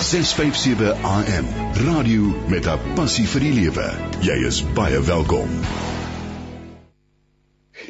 [0.00, 1.46] 657 AM.
[1.86, 3.88] Radio met 'n passie vir die lewe.
[4.24, 5.48] Jy is baie welkom.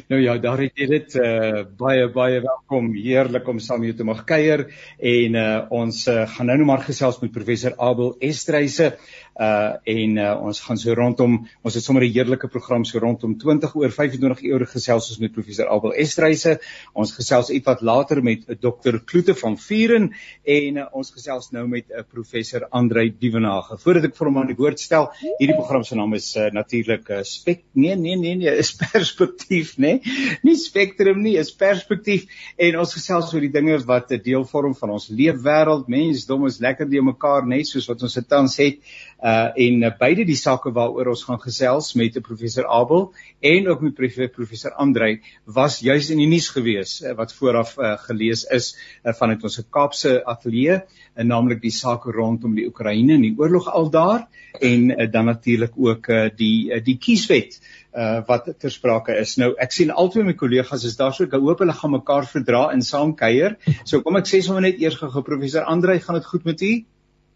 [0.07, 2.91] Nou ja, daar het jy dit uh baie baie welkom.
[2.93, 4.65] Heerlik om saam jou te mag kuier
[4.99, 8.97] en uh ons uh, gaan nou nog maar gesels met professor Abel Estreise
[9.39, 13.37] uh en uh, ons gaan so rondom ons het sommer 'n heerlike program so rondom
[13.39, 16.59] 20 oor 25 ure gesels ons met professor Abel Estreise.
[16.93, 18.99] Ons gesels ietwat later met Dr.
[19.05, 20.11] Kloete van Vuren
[20.43, 23.77] en uh, ons gesels nou met 'n uh, professor Andrei Dievenage.
[23.77, 27.09] Voordat ek vir hom aan die woord stel, hierdie program se naam is uh, natuurlik
[27.09, 30.01] uh, spek nee nee nee nee, is perspektief, nê?
[30.03, 30.37] Nee?
[30.43, 32.27] Nie spektrum nie, is perspektief
[32.57, 35.87] en ons gesels oor die dinge wat 'n deel vorm van ons leefwêreld.
[35.87, 39.91] Mensdom is lekker die mekaar, nee, soos wat ons dit tans het uh en uh,
[39.99, 43.95] beide die sake waaroor ons gaan gesels met 'n professor Abel en ook met
[44.33, 48.75] professor Andrei was juis in die nuus gewees uh, wat vooraf uh, gelees is
[49.05, 50.81] uh, vanuit ons Kaapse ateljee
[51.15, 54.27] en uh, naamlik die sake rondom die Oekraïne en die oorlog al daar
[54.59, 59.35] en uh, dan natuurlik ook uh, die uh, die kieswet uh wat ter sprake is.
[59.35, 62.69] Nou ek sien albei my kollegas is daar so ek hoop hulle gaan mekaar verdra
[62.71, 63.57] en saam kuier.
[63.83, 66.71] So kom ek sê sommer net eers gou professor Andrei, gaan dit goed met u?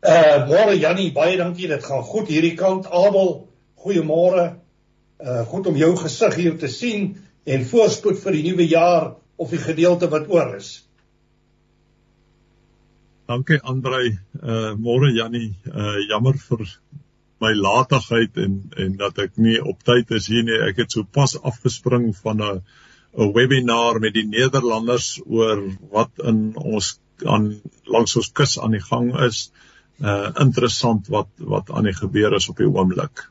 [0.05, 1.67] Uh môre Jannie, baie dankie.
[1.67, 2.85] Dit gaan goed hierdie kant.
[2.85, 3.47] Abel,
[3.81, 4.45] goeiemôre.
[5.17, 9.49] Uh goed om jou gesig hier te sien en voorspoed vir die nuwe jaar of
[9.49, 10.69] die gedeelte wat oor is.
[13.25, 14.13] Dankie Andrei.
[14.37, 15.55] Uh môre Jannie.
[15.65, 16.65] Uh jammer vir
[17.41, 20.61] my laatigheid en en dat ek nie op tyd is hier nie.
[20.69, 22.61] Ek het so pas afgespring van 'n
[23.17, 28.85] 'n webinar met die Nederlanders oor wat in ons aan langs ons kus aan die
[28.91, 29.73] gang is uh
[30.41, 33.29] interessant wat wat aan die gebeur is op die oomblik.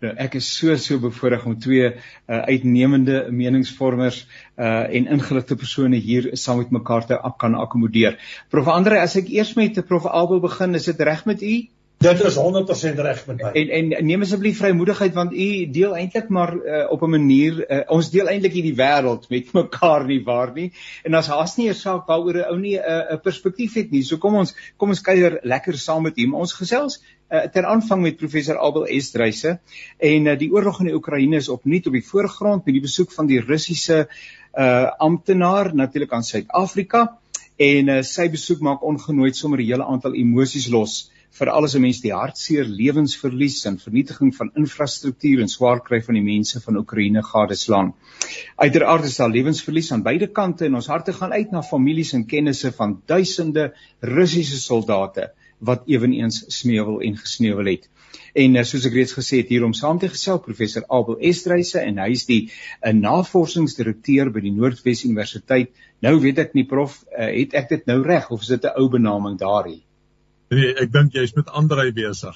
[0.00, 4.22] Nou ek is so so bevoorreg om twee uh uitnemende meningsvormers
[4.56, 8.16] uh en ingeligte persone hier saam met mekaar te kan akkommodeer.
[8.48, 11.54] Prof Andre, as ek eers met Prof Abel begin, is dit reg met u?
[12.00, 13.48] Dit is 100% reg met my.
[13.60, 17.80] En en neem asseblief vrymoedigheid want u deel eintlik maar uh, op 'n manier uh,
[17.92, 20.70] ons deel eintlik hierdie wêreld met mekaar nie waar nie.
[21.04, 24.02] En as haas nie 'n saak waaroor 'n ou nie 'n uh, perspektief het nie.
[24.02, 26.34] So kom ons kom ons kuier lekker saam met hom.
[26.34, 29.58] Ons gesels uh, ter aanvang met professor Abel Estreise
[29.98, 33.12] en uh, die oorlog in die Oekraïne is opnuut op die voorgrond met die besoek
[33.12, 34.08] van die Russiese
[34.58, 37.18] uh amptenaar natuurlik aan Suid-Afrika
[37.56, 41.82] en uh, sy besoek maak ongenooid sommer 'n hele aantal emosies los veral as 'n
[41.82, 46.76] mens die hartseer lewensverlies en vernietiging van infrastruktuur en swaar kry van die mense van
[46.76, 47.94] Oekraïne gadeslaan.
[48.56, 52.26] Uiteraard is daar lewensverlies aan beide kante en ons harte gaan uit na families en
[52.26, 55.30] kennisse van duisende Russiese soldate
[55.60, 57.88] wat ewenigs smeuwel en gesneuwel het.
[58.34, 61.82] En eh, soos ek reeds gesê het hier om saam te gesels professor Abel Estreise
[61.82, 65.70] en hy is die 'n eh, navorsingsdirekteur by die Noordwes Universiteit.
[66.02, 68.76] Nou weet ek nie prof, uh, het ek dit nou reg of is dit 'n
[68.80, 69.82] ou benaming daarin?
[70.50, 72.34] Nee, ek dink jy's met Andrei besig.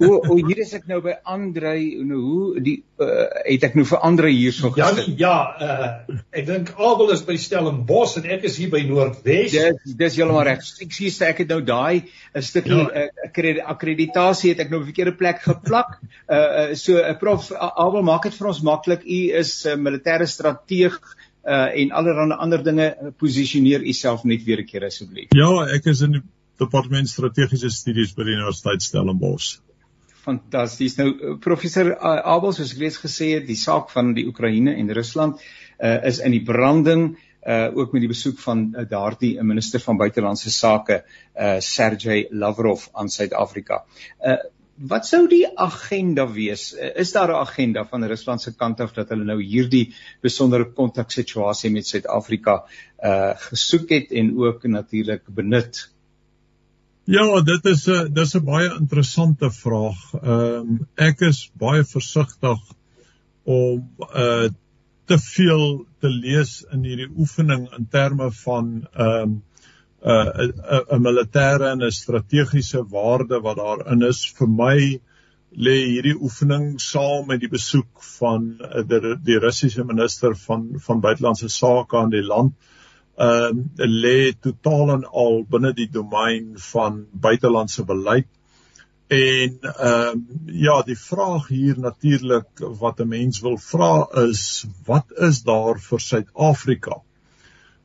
[0.00, 1.98] o, o, hier is ek nou by Andrei.
[2.08, 5.10] Nou hoe die uh, het ek nou vir Andrei hierso gesit?
[5.20, 9.52] Ja, ja, uh, ek dink Abel is by Stellenbosch en ek is hier by Noordwes.
[9.52, 10.64] Dis dis heeltemal reg.
[10.86, 13.04] Ek sien sê ek het nou daai 'n stukkie ja.
[13.04, 16.00] uh, akkreditasie het ek nou op 'n verkeerde plek geplak.
[16.00, 19.04] Uh, uh so uh, prof Abel maak dit vir ons maklik.
[19.04, 20.96] U is 'n uh, militêre strateeg
[21.44, 25.28] uh en allerlei ander dinge posisioneer u self net weer 'n keer asseblief.
[25.36, 26.22] Ja, ek is in
[26.60, 29.58] departement strategiese studies by die Universiteit Stellenbosch.
[30.20, 30.98] Fantasties.
[31.00, 34.92] Nou professor eh, Abel soos ek reeds gesê het, die saak van die Oekraïne en
[34.96, 37.10] Rusland uh, is in die branding
[37.40, 42.90] uh ook met die besoek van uh, daardie minister van buitelandse sake uh Sergey Lavrov
[42.92, 43.84] aan Suid-Afrika.
[44.20, 44.36] Uh
[44.90, 46.70] wat sou die agenda wees?
[46.72, 50.68] Uh, is daar 'n agenda van Rusland se kant af dat hulle nou hierdie besondere
[50.72, 52.64] kontaksituasie met Suid-Afrika
[53.04, 55.88] uh gesoek het en ook natuurlik benut
[57.10, 60.00] Ja, dit is 'n dis 'n baie interessante vraag.
[60.14, 62.60] Ehm um, ek is baie versigtig
[63.42, 63.80] om
[64.24, 64.48] uh
[65.10, 65.64] te veel
[65.98, 69.42] te lees in hierdie oefening in terme van ehm um,
[70.04, 74.78] 'n uh, 'n 'n militêre en 'n strategiese waarde wat daarin is vir my
[75.66, 81.00] lê hierdie oefening saam met die besoek van uh, die, die Russiese minister van van
[81.00, 82.79] buitelandse sake aan die land ehm
[83.20, 88.28] uh, lê totaal en al binne die domein van buitelandse beleid.
[89.10, 95.12] En ehm uh, ja, die vraag hier natuurlik wat 'n mens wil vra is wat
[95.28, 97.00] is daar vir Suid-Afrika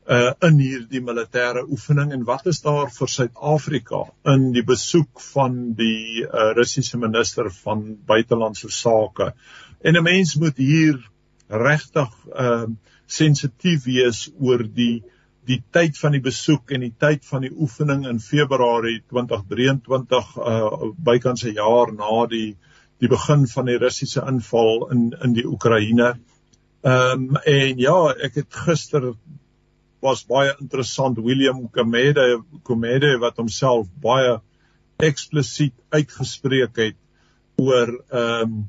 [0.05, 4.03] uh in hierdie militêre oefening en wat is daar vir Suid-Afrika
[4.33, 9.33] in die besoek van die uh, Russiese minister van buitelandse sake.
[9.81, 11.09] En 'n mens moet hier
[11.47, 15.03] regtig ehm uh, sensitief wees oor die
[15.45, 20.91] die tyd van die besoek en die tyd van die oefening in Februarie 2023 uh
[21.09, 22.57] bykans 'n jaar na die
[22.99, 26.15] die begin van die Russiese inval in in die Oekraïne.
[26.83, 29.13] Ehm um, en ja, ek het gister
[30.01, 34.39] was baie interessant William Komede Komede wat homself baie
[34.97, 36.97] eksplisiet uitgespreek het
[37.57, 38.63] oor ehm um,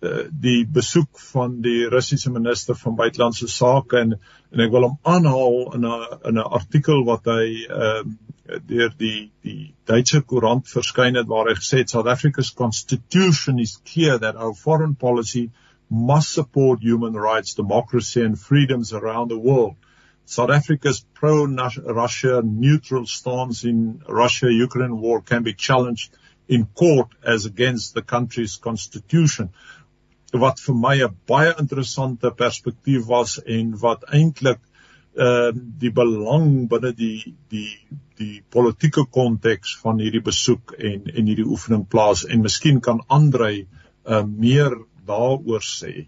[0.00, 4.14] die besoek van die Russiese minister van buitelandse sake en
[4.50, 8.18] en ek wil hom aanhaal in 'n in 'n artikel wat hy ehm um,
[8.66, 13.78] deur die die Duitse koerant verskyn het waar hy gesê het South Africa's constitution is
[13.84, 15.50] clear that our foreign policy
[15.88, 19.76] must support human rights, democracy and freedoms around the world.
[20.24, 26.16] South Africa's pro-Russia neutral stance in Russia-Ukraine war can be challenged
[26.48, 29.50] in court as against the country's constitution.
[30.32, 34.60] Wat vir my 'n baie interessante perspektief was en wat eintlik
[35.18, 37.78] ehm uh, die belang binne die die
[38.16, 43.66] die politieke konteks van hierdie besoek en en hierdie oefening plaas en miskien kan Andrei
[44.06, 46.06] uh, meer daaroor sê.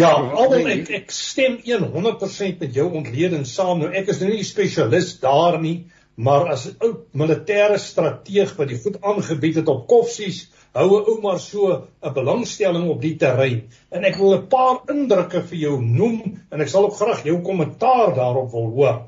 [0.00, 3.82] Ja, alhoewel ek ek stem 100% met jou ontleding saam.
[3.82, 8.68] Nou ek is nou nie spesialis daar nie, maar as 'n ou militêre strateeg wat
[8.68, 11.66] die goed aangebied het op koffsies, hou 'n ou maar so
[12.02, 13.60] 'n belangstelling op die terrein.
[13.90, 17.38] En ek wil 'n paar indrukke vir jou noem en ek sal ook graag jou
[17.42, 18.98] kommentaar daarop wil hoor.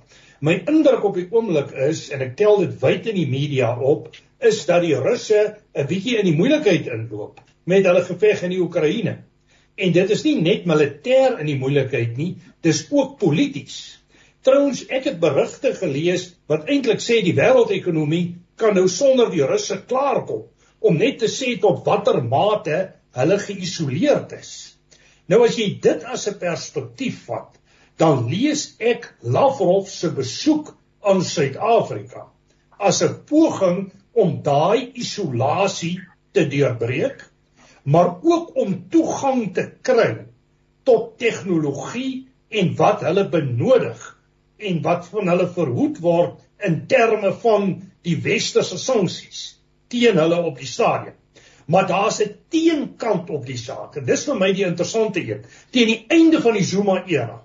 [0.41, 4.15] My indruk op die oomblik is en ek tel dit wyd in die media op,
[4.41, 8.61] is dat die Russe 'n bietjie in die moeilikheid inloop met hulle geveg in die
[8.61, 9.19] Oekraïne.
[9.77, 13.99] En dit is nie net militêr in die moeilikheid nie, dis ook polities.
[14.43, 19.83] Trouens, ek het berigte gelees wat eintlik sê die wêreldekonomie kan nou sonder die Russe
[19.87, 20.45] klaarkom
[20.81, 22.79] om net te sê tot watter mate
[23.17, 24.53] hulle geïsoleerd is.
[25.29, 27.57] Nou as jy dit as 'n perspektief vat,
[27.97, 32.27] dan lees ek Lavrov se besoek aan Suid-Afrika
[32.79, 36.01] as 'n poging om daai isolasie
[36.33, 37.25] te deurbreek
[37.83, 40.27] maar ook om toegang te kry
[40.85, 44.01] tot tegnologie en wat hulle benodig
[44.59, 47.69] en wat van hulle verhoed word in terme van
[48.03, 49.56] die westerse sanksies
[49.89, 51.15] teen hulle op die stadium.
[51.67, 53.99] Maar daar's 'n teenkant op die saak.
[54.07, 55.45] Dis vir my die interessante een.
[55.71, 57.43] Teen die einde van die Zuma era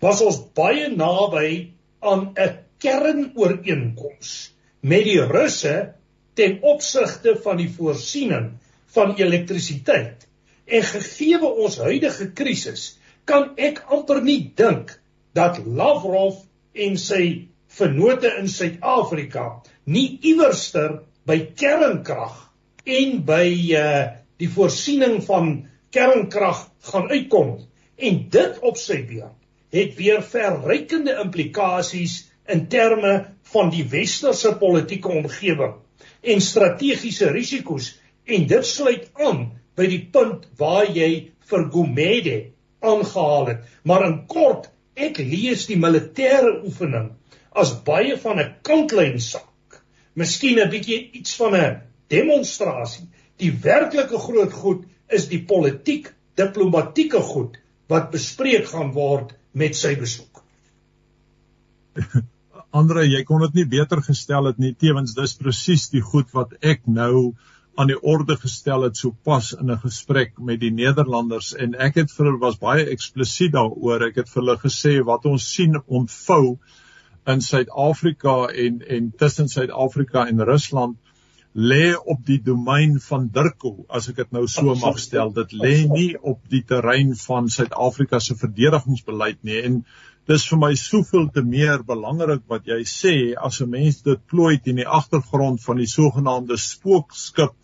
[0.00, 5.94] was ons baie naby aan 'n kernooreenkoms met die Russe
[6.34, 8.50] ten opsigte van die voorsiening
[8.86, 10.26] van elektrisiteit.
[10.66, 15.00] En gegee ons huidige krisis, kan ek amper nie dink
[15.32, 16.40] dat Lavrov
[16.72, 22.36] en sy vennote in Suid-Afrika nie iewerster by kernkrag
[23.00, 23.46] en by
[23.78, 24.08] uh
[24.40, 25.50] die voorsiening van
[25.92, 27.50] kernkrag gaan uitkom
[28.08, 29.36] en dit op sy beurt
[29.76, 32.14] het weer verrykende implikasies
[32.50, 33.12] in terme
[33.52, 35.76] van die westerse politieke omgewing
[36.24, 37.92] en strategiese risiko's
[38.30, 39.46] En dit sluit aan
[39.78, 41.10] by die punt waar jy
[41.50, 42.36] vir Gumede
[42.86, 43.64] aangehaal het.
[43.82, 47.10] Maar in kort, ek lees die militêre oefening
[47.62, 49.49] as baie van 'n kantlyn saak.
[50.14, 53.06] Miskien 'n bietjie iets van 'n demonstrasie.
[53.36, 57.58] Die werklike groot goed is die politiek diplomatieke goed
[57.88, 60.42] wat bespreek gaan word met sy besoek.
[62.80, 64.74] Andre, jy kon dit nie beter gestel het nie.
[64.78, 67.34] Tewens dis presies die goed wat ek nou
[67.80, 72.12] aan die orde gestel het sopas in 'n gesprek met die Nederlanders en ek het
[72.12, 74.06] vir hulle was baie eksplisiet daaroor.
[74.08, 76.58] Ek het vir hulle gesê wat ons sien ontvou
[77.26, 80.96] in Suid-Afrika en en tussen Suid-Afrika en Rusland
[81.52, 85.32] lê op die domein van Dirko, as ek dit nou so mag stel.
[85.34, 89.80] Dit lê nie op die terrein van Suid-Afrika se verdedigingsbeleid nie en
[90.30, 94.58] dis vir my soveel te meer belangrik wat jy sê as 'n mens dit plooi
[94.58, 97.56] teen die agtergrond van die sogenaamde spookskip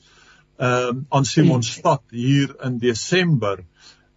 [0.59, 3.65] ehm um, aan Simonstad hier in Desember.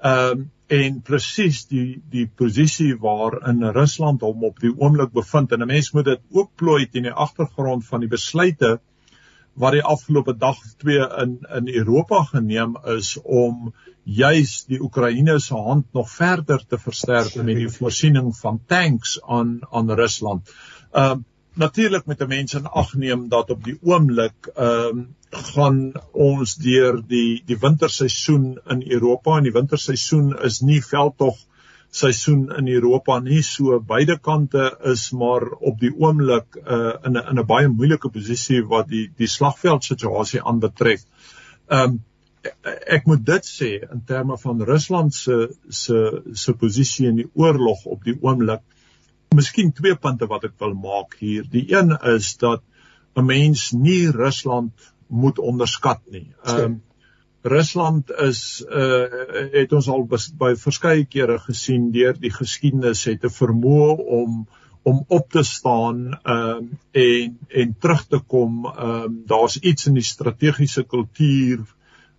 [0.01, 5.51] Ehm um, en presies die die posisie waar in Rusland hom op die oomblik bevind
[5.51, 8.79] en 'n mens moet dit ook plooi teen die agtergrond van die besluite
[9.53, 13.73] wat die afgelope dag of twee in in Europa geneem is om
[14.03, 19.59] juis die Oekraïne se hand nog verder te versterk met die voorsiening van tanks aan
[19.71, 20.53] aan Rusland.
[20.91, 25.15] Ehm um, natuurlik met 'n mens in ag neem dat op die oomblik ehm um,
[25.29, 31.37] gaan ons deur die die winterseisoen in Europa en die winterseisoen is nie veldtog
[31.89, 37.25] seisoen in Europa nie so beide kante is maar op die oomblik uh, in 'n
[37.29, 41.03] in 'n baie moeilike posisie wat die die slagveld situasie aanbetref.
[41.67, 42.03] Ehm um,
[42.87, 47.85] ek moet dit sê in terme van Rusland se se se posisie in die oorlog
[47.85, 48.61] op die oomblik
[49.35, 51.45] miskien twee punte wat ek wil maak hier.
[51.49, 52.63] Die een is dat
[53.15, 54.73] 'n mens nie Rusland
[55.07, 56.27] moet onderskat nie.
[56.45, 56.81] Ehm um,
[57.41, 59.05] Rusland is uh
[59.53, 60.07] het ons al
[60.37, 64.47] by verskeie kere gesien deur die geskiedenis het 'n vermoë om
[64.83, 68.65] om op te staan ehm um, en en terug te kom.
[68.65, 71.65] Ehm um, daar's iets in die strategiese kultuur,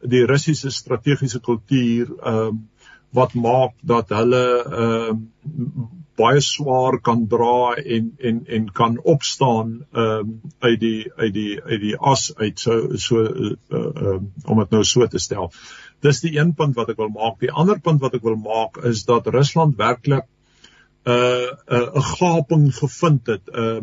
[0.01, 2.69] die Russiese strategiese kultuur ehm um,
[3.17, 5.89] wat maak dat hulle ehm um,
[6.21, 11.61] baie swaar kan dra en en en kan opstaan ehm um, uit die uit die
[11.63, 15.53] uit die as uit so so uh, uh, om dit nou so te stel.
[16.01, 17.41] Dis die een punt wat ek wil maak.
[17.41, 20.27] Die ander punt wat ek wil maak is dat Rusland werklik
[21.05, 21.49] 'n uh,
[21.79, 23.81] 'n uh, gaping gevind het, 'n uh,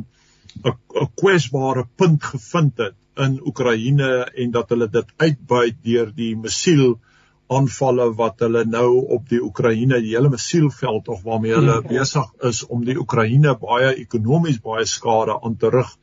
[0.64, 6.36] 'n 'n kwesbare punt gevind het in Oekraïne en dat hulle dit uitbuit deur die
[6.38, 7.00] missiel
[7.48, 11.90] aanvalle wat hulle nou op die Oekraïne die hele missielveld of waarmee hulle hmm.
[11.92, 15.94] besig is om die Oekraïne baie ekonomies baie skade aan te rig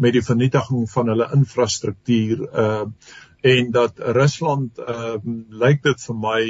[0.00, 2.82] met die vernietiging van hulle infrastruktuur uh
[3.44, 6.40] en dat Rusland ehm uh, lyk dit vir my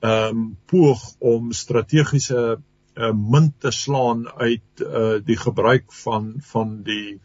[0.00, 6.78] ehm um, poog om strategiese uh, munt te slaan uit uh, die gebruik van van
[6.88, 7.20] die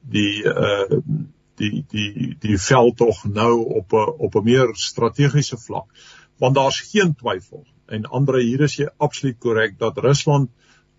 [0.00, 1.00] die uh
[1.60, 5.86] die die die veldtog nou op 'n op 'n meer strategiese vlak
[6.38, 10.50] want daar's geen twyfel en Andre hier is jy absoluut korrek dat Rusland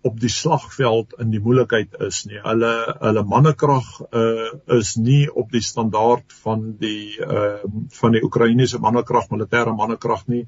[0.06, 2.38] op die slagveld in die moeilikheid is nie.
[2.44, 3.88] Hulle hulle mannekrag
[4.20, 7.64] uh is nie op die standaard van die uh
[8.00, 10.44] van die Oekraïense mannekrag, militêre mannekrag nie.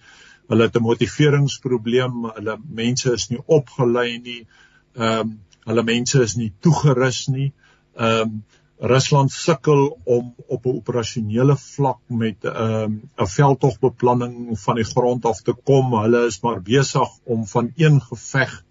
[0.49, 2.31] Hulle het 'n motiveringsprobleem.
[2.37, 4.47] Hulle mense is nie opgelei nie.
[4.95, 5.37] Ehm um,
[5.69, 7.53] hulle mense is nie toegerus nie.
[7.97, 8.45] Ehm um,
[8.81, 15.25] Rusland sukkel om op 'n operasionele vlak met ehm um, 'n veldtogbeplanning van die grond
[15.25, 15.95] af te kom.
[15.95, 18.65] Hulle is maar besig om van een geveg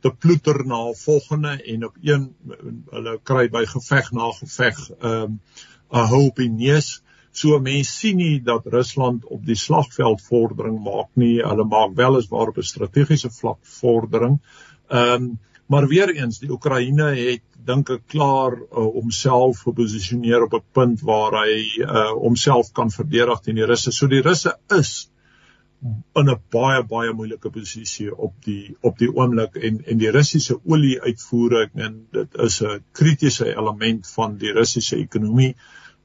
[0.00, 2.34] te ploeter na 'n volgende en op een
[2.90, 5.40] hulle kry by geveg na geveg ehm um,
[5.90, 7.02] 'n hoop in neus.
[7.32, 11.42] So mense sien nie dat Rusland op die slagveld vordering maak nie.
[11.42, 14.40] Hulle maak wel eens waar op 'n strategiese vlak vordering.
[14.88, 15.38] Ehm um,
[15.70, 21.04] maar weer eens die Oekraïne het dink ek klaar uh, homself geposisioneer op 'n punt
[21.06, 23.92] waar hy uh, homself kan verdedig teen die Russe.
[23.92, 25.10] So die Russe is
[26.18, 30.58] in 'n baie baie moeilike posisie op die op die oomblik en en die Russiese
[30.64, 35.54] olie uitvoering en dit is 'n kritiese element van die Russiese ekonomie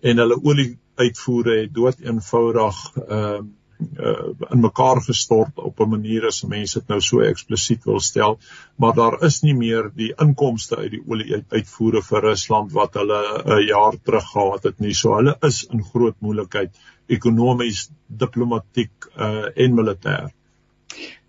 [0.01, 2.75] en hulle olie uitvoere het dood eenvoudig
[3.07, 3.45] ehm uh,
[3.79, 8.37] uh, in mekaar gestort op 'n manier as mense dit nou so eksplisiet wil stel
[8.75, 13.21] maar daar is nie meer die inkomste uit die olie uitvoere vir Rusland wat hulle
[13.57, 14.93] 'n jaar terug gehad het nie.
[14.93, 16.71] So hulle is in groot moeilikheid
[17.07, 20.31] ekonomies diplomatiek uh, en militêr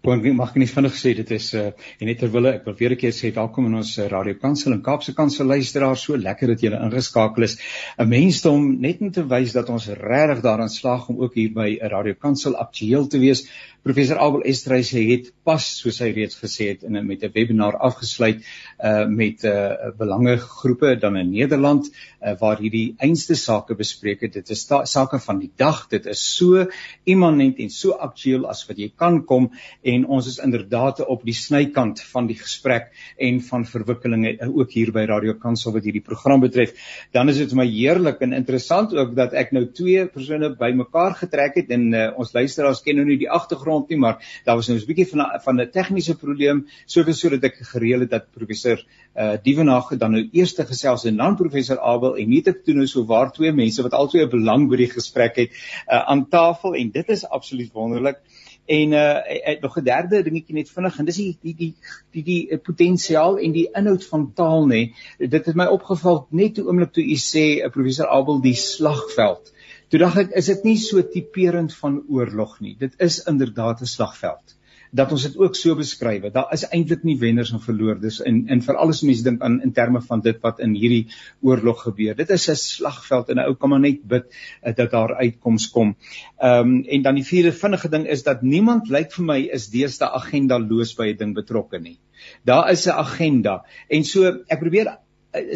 [0.07, 1.65] Want ek mag nie vinnig sê dit is uh
[1.99, 4.77] en net terwyl ek wil weer 'n keer sê welkom in ons uh, Radio Kansel
[4.77, 7.57] en Kaapse Kansel luisteraars so lekker dat julle ingeskakel is.
[7.99, 11.51] 'n Mens om net om te wys dat ons regtig daarin slaag om ook hier
[11.51, 13.49] by 'n Radio Kansel aktueel te wees.
[13.87, 18.41] Professor Abel Estreys het pas soos hy reeds gesê het in met 'n webinar afgesluit
[18.83, 24.33] uh met 'n uh, belangegroepe dan in Nederland uh, waar hierdie einste sake bespreek het.
[24.33, 25.87] Dit is sake van die dag.
[25.89, 26.67] Dit is so
[27.05, 29.53] immanent en so aktueel as wat jy kan kom
[29.83, 34.91] en ons is inderdaad op die snykant van die gesprek en van verwikkelinge ook hier
[34.93, 36.75] by Radio Kansel wat hierdie program betref.
[37.13, 41.15] Dan is dit vir my heerlik en interessant ook dat ek nou twee persone bymekaar
[41.15, 44.57] getrek het en uh, ons luisteraars ken nou nie die agtergrond grond nie, maar daar
[44.57, 48.31] was nou 'n bietjie van van 'n tegniese probleem, sodat sodat ek gereël het dat
[48.33, 48.85] professor
[49.17, 52.77] uh Dievenage dan nou eers te gesels en dan professor Abel en nie te doen
[52.77, 55.51] nou so waar twee mense wat albei 'n belang by die gesprek het
[55.89, 58.19] uh aan tafel en dit is absoluut wonderlik.
[58.67, 61.75] En uh ek nog 'n derde dingetjie net vinnig en dis die die die
[62.13, 64.93] die, die potensiaal en die inhoud van taal nê.
[65.19, 69.53] Dit het my opgeval net toe oomblik toe u sê 'n professor Abel die slagveld.
[69.87, 72.75] Toe dink ek is dit nie so tipeerend van oorlog nie.
[72.79, 74.55] Dit is inderdaad 'n slagveld.
[74.99, 76.27] Dat ons dit ook so beskryf.
[76.33, 79.73] Daar is eintlik nie wenners en verloordes in in vir alles mense dink aan in
[79.73, 81.07] terme van dit wat in hierdie
[81.43, 82.17] oorlog gebeur.
[82.17, 85.71] Dit is 'n slagveld en 'n ou kan maar net bid uh, dat daar uitkoms
[85.71, 85.97] kom.
[86.41, 89.71] Ehm um, en dan die vierde vinnige ding is dat niemand lyk vir my is
[89.71, 91.99] deesdae agenda loos by 'n ding betrokke nie.
[92.45, 93.65] Daar is 'n agenda.
[93.89, 94.99] En so ek probeer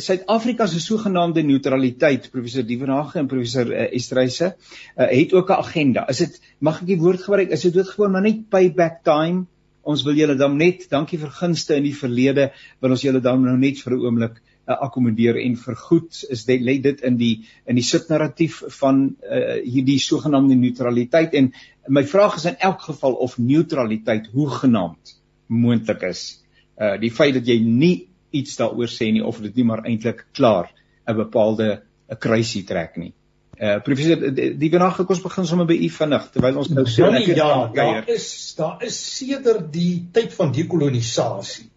[0.01, 4.55] Suid-Afrika se sogenaamde neutraliteit, professor Dievenage en professor uh, Estreise,
[4.97, 6.09] uh, het ook 'n agenda.
[6.09, 7.51] Is dit mag ek die woord gebruik?
[7.51, 9.47] Is dit doodgewoon maar net payback time?
[9.83, 13.43] Ons wil julle dan net dankie vir gunste in die verlede, wil ons julle dan
[13.43, 16.27] nou net vir 'n oomblik uh, akkommodeer en vergoed.
[16.29, 21.53] Is dit lê dit in die in die subnarratief van uh, hierdie sogenaamde neutraliteit en
[21.89, 26.45] my vraag is in elk geval of neutraliteit hoegenaamd moontlik is.
[26.79, 30.27] Uh die feit dat jy nie iets daaroor sê nie of dit nie maar eintlik
[30.37, 30.71] klaar
[31.09, 33.13] 'n bepaalde 'n kruisie trek nie.
[33.61, 37.11] Uh professor die, vandag ek ons begin sommer by u vinnig terwyl ons nou so
[37.11, 41.69] lekker ja, daar is daar is sedert die tyd van dekolonisasie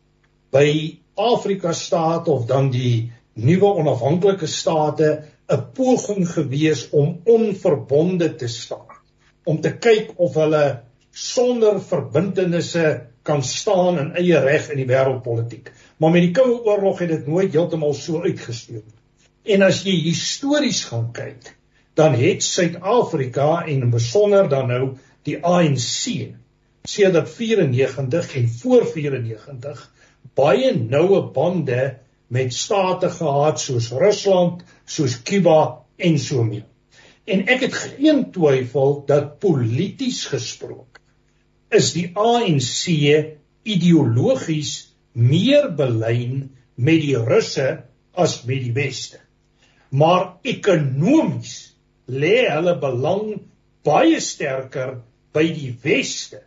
[0.51, 5.09] by Afrika staat of dan die nuwe onafhanklike state
[5.51, 9.01] 'n poging gewees om onverbonde te staan
[9.43, 15.71] om te kyk of hulle sonder verbintenisse kan staan in eie reg in die wêreldpolitiek.
[15.97, 18.99] Maar met die Koue Oorlog het dit nooit heeltemal so uitgespeel nie.
[19.55, 21.53] En as jy histories gaan kyk,
[21.99, 24.83] dan het Suid-Afrika en in besonder dan nou
[25.27, 26.33] die ANC
[26.83, 29.83] sedert 94 en voor 94
[30.35, 31.83] baie noue bande
[32.33, 36.63] met state gehad soos Rusland, soos Kuba en so mee.
[37.23, 41.02] En ek het geen twyfel dat polities gesproke
[41.73, 42.89] is die ANC
[43.63, 44.73] ideologies
[45.13, 47.67] meer belyn met die Russe
[48.13, 49.19] as met die Weste.
[49.93, 51.73] Maar ekonomies
[52.09, 53.35] lê hulle belang
[53.85, 54.97] baie sterker
[55.33, 56.43] by die Weste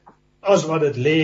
[0.46, 1.20] as wat dit lê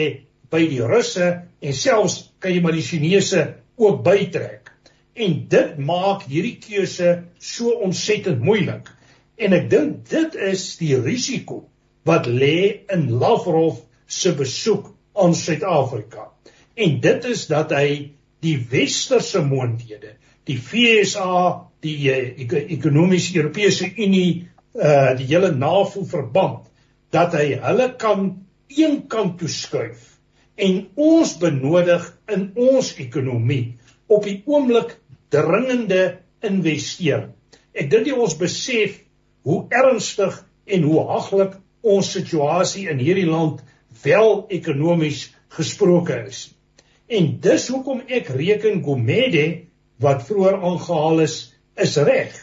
[0.53, 1.29] by die Russe
[1.63, 3.45] en selfs kan jy maar die Chinese
[3.79, 4.71] ook bytrek.
[5.15, 8.89] En dit maak hierdie keuse so ontsettend moeilik.
[9.37, 11.63] En ek dink dit is die risiko
[12.09, 13.83] wat lê in Lavrov
[14.13, 16.29] se besoek aan Suid-Afrika.
[16.75, 20.17] En dit is dat hy die westerse moondhede,
[20.49, 26.71] die FSA, die uh, ekonomiese Europese Unie, uh die hele NAVO verband
[27.13, 28.23] dat hy hulle kan
[28.73, 30.07] een kant toe skuif
[30.57, 33.75] en ons benodig in ons ekonomie
[34.09, 34.95] op die oomblik
[35.33, 37.35] dringende investering.
[37.73, 38.97] Ek dink jy ons besef
[39.49, 43.61] hoe ernstig en hoe haglik ons situasie in hierdie land
[44.03, 46.47] wel ekonomies gesproke is.
[47.07, 49.47] En dis hoekom ek reken Gomede
[50.03, 51.37] wat vroeër aangehaal is
[51.81, 52.35] is reg.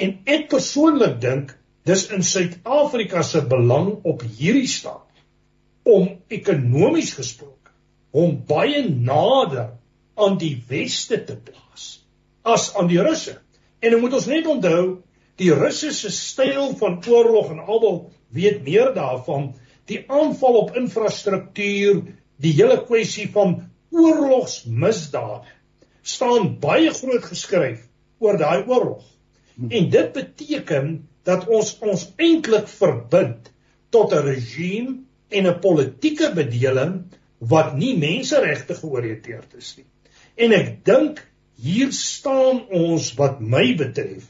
[0.00, 1.54] En ek persoonlik dink
[1.88, 5.04] dis in Suid-Afrika se belang op hierdie stadium
[5.84, 7.72] om ekonomies gesproke
[8.14, 9.74] om baie nader
[10.14, 11.88] aan die weste te plaas
[12.44, 13.36] as aan die Russe.
[13.80, 14.84] En dan moet ons net onthou
[15.40, 17.98] die Russe se styl van oorlog en almal
[18.34, 19.52] weet meer daarvan
[19.90, 22.02] die aanval op infrastruktuur,
[22.40, 23.56] die hele kwessie van
[23.94, 25.50] oorlogsmisdade
[26.04, 27.84] staan baie groot geskryf
[28.20, 29.04] oor daai oorlog.
[29.54, 29.70] Hmm.
[29.70, 30.94] En dit beteken
[31.24, 33.50] dat ons ons eintlik verbind
[33.94, 34.96] tot 'n regime
[35.30, 37.04] en 'n politieke bedeling
[37.38, 39.86] wat nie menseregte georiënteerd is nie.
[40.36, 41.22] En ek dink
[41.60, 44.26] hier staan ons wat my betref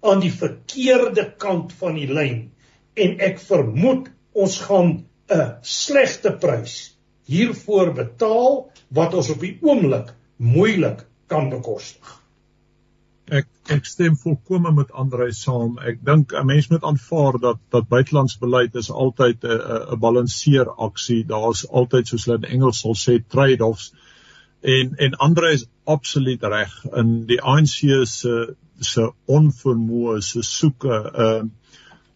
[0.00, 2.50] aan die verkeerde kant van die lyn
[2.94, 4.92] en ek vermoed ons gaan
[5.32, 6.76] 'n slegte prys
[7.26, 12.14] hiervoor betaal wat ons op die oomblik moeilik kan bekostig.
[13.26, 15.78] Ek ek stem volkome met Andrei saam.
[15.82, 21.24] Ek dink 'n mens moet aanvaar dat dat buitelandsbeleid is altyd 'n 'n balanseer aksie.
[21.24, 23.92] Daar's altyd soos hulle in Engels sal sê trade-offs.
[24.62, 30.96] En en Andrei is absoluut reg in die ANC se se onvermoë se soeke
[31.26, 31.42] uh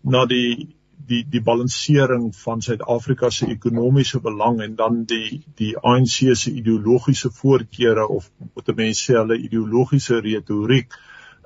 [0.03, 0.69] na die
[1.11, 7.31] die die balansering van Suid-Afrika se ekonomiese belang en dan die die ANC se ideologiese
[7.41, 10.95] voorkeure of wat mense sê hulle ideologiese retoriek.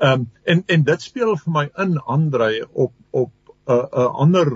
[0.01, 3.33] Ehm um, en en dit speel vir my in Andre op op
[3.67, 4.49] 'n uh, 'n uh, ander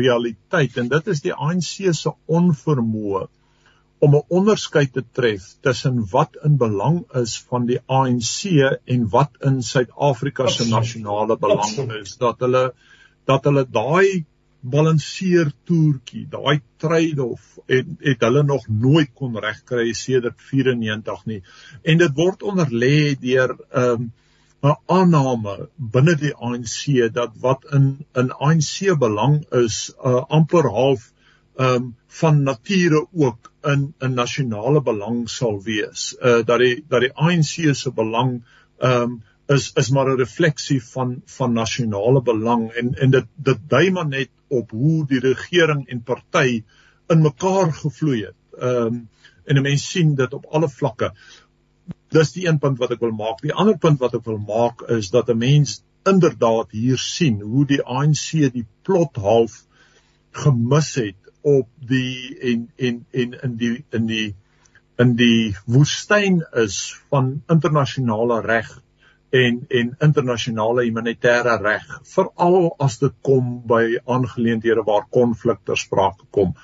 [0.00, 3.26] realiteit en dit is die ANC se onvermoë
[3.98, 8.44] om 'n onderskeid te tref tussen wat in belang is van die ANC
[8.84, 12.16] en wat in Suid-Afrika se nasionale belang is.
[12.16, 12.72] Dat hulle
[13.24, 14.24] dat hulle daai
[14.60, 21.42] balanseer toertjie, daai trade-off en het hulle nog nooit kon regkry sedert 94 nie.
[21.82, 24.12] En dit word onderlê deur 'n um,
[24.62, 31.12] 'n aanname binne die ANC dat wat in in ANC belang is, uh, amper half
[31.58, 36.16] um van nature ook in 'n nasionale belang sal wees.
[36.20, 38.42] Uh dat die dat die ANC se belang
[38.78, 43.90] um is is maar 'n refleksie van van nasionale belang en en dit dit dui
[43.90, 46.62] maar net op hoe die regering en party
[47.08, 48.38] in mekaar gevloei het.
[48.58, 49.08] Ehm um,
[49.46, 51.12] en 'n mens sien dit op alle vlakke.
[52.10, 53.40] Dis die een punt wat ek wil maak.
[53.42, 57.66] Die ander punt wat ek wil maak is dat 'n mens inderdaad hier sien hoe
[57.66, 59.66] die ANC die plot half
[60.30, 64.34] gemis het op die en en en in die in die
[64.98, 66.78] in die woestyn is
[67.10, 68.70] van internasionale reg
[69.30, 76.26] en en internasionale humanitêre reg veral as dit kom by aangeleenthede waar konflik ter sprake
[76.30, 76.54] kom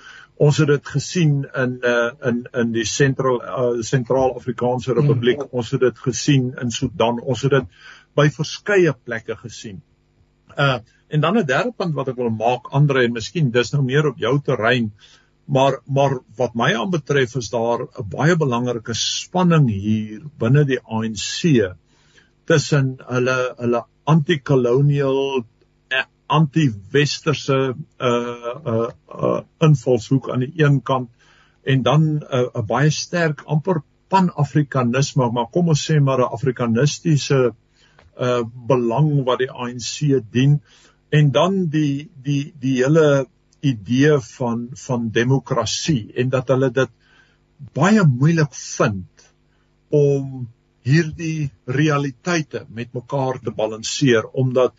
[0.43, 5.45] Ons het dit gesien in uh, in in die sentraal uh, sentraal-Afrikaanse Republiek.
[5.45, 5.61] Mm.
[5.61, 7.21] Ons het dit gesien in Sudan.
[7.21, 7.69] Ons het dit
[8.19, 9.83] by verskeie plekke gesien.
[10.57, 10.81] Uh
[11.13, 14.07] en dan 'n derde punt wat ek wil maak, Andre, en miskien dis nou meer
[14.09, 14.93] op jou terrein,
[15.45, 21.77] maar maar wat my aanbetref is daar 'n baie belangrike spanning hier binne die ANC
[22.47, 25.45] tussen hulle hulle anti-colonial
[26.33, 27.59] anti-westerse
[28.01, 28.91] uh uh
[29.29, 31.11] uh invalshoek aan die een kant
[31.63, 37.41] en dan 'n uh, baie sterk amper pan-afrikanisme, maar kom ons sê maar 'n afrikanistiese
[38.27, 40.61] uh belang wat die ANC dien.
[41.11, 43.27] En dan die die die hele
[43.61, 46.91] idee van van demokrasie en dat hulle dit
[47.73, 49.33] baie moeilik vind
[49.89, 50.49] om
[50.87, 54.75] hierdie realiteite met mekaar te balanseer omdat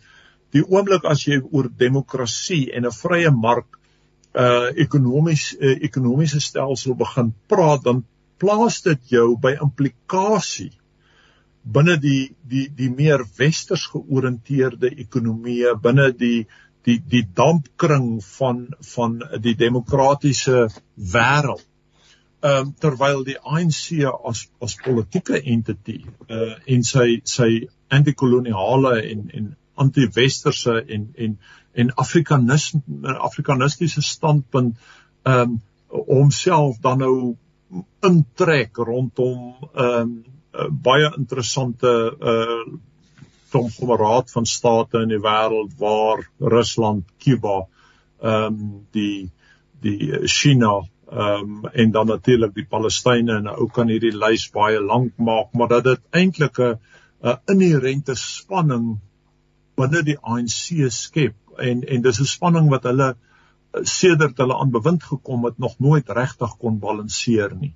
[0.54, 3.80] die oomblik as jy oor demokrasie en 'n vrye mark
[4.34, 8.04] uh ekonomies uh, ekonomiese stelsel begin praat dan
[8.38, 10.72] plaas dit jou by implikasie
[11.64, 16.46] binne die die die meer westers georiënteerde ekonomieë binne die
[16.84, 20.66] die die dampkring van van die demokratiese
[21.14, 21.64] wêreld.
[22.44, 29.30] Ehm um, terwyl die ANC as as politieke entiteit uh en sy sy antikoloniale en
[29.38, 29.46] en
[29.84, 31.38] anti-westerse en en
[31.72, 34.76] en afrikanisme afrikanistiese standpunt
[35.24, 35.60] ehm um,
[36.10, 37.16] homself dan nou
[38.12, 42.78] intrek rondom ehm um, baie interessante uh
[43.54, 47.62] konglomeraat van state in die wêreld waar Rusland, Kuba,
[48.20, 49.30] ehm um, die
[49.80, 50.82] die China
[51.14, 55.52] ehm um, en dan natuurlik die Palestynë en ou kan hierdie lys baie lank maak,
[55.54, 56.78] maar dat dit eintlik 'n
[57.22, 58.98] 'n inherente spanning
[59.78, 61.36] binne die ANC skep
[61.68, 65.78] en en dis 'n spanning wat hulle eh, sedert hulle aan bewind gekom het nog
[65.78, 67.74] nooit regtig kon balanseer nie.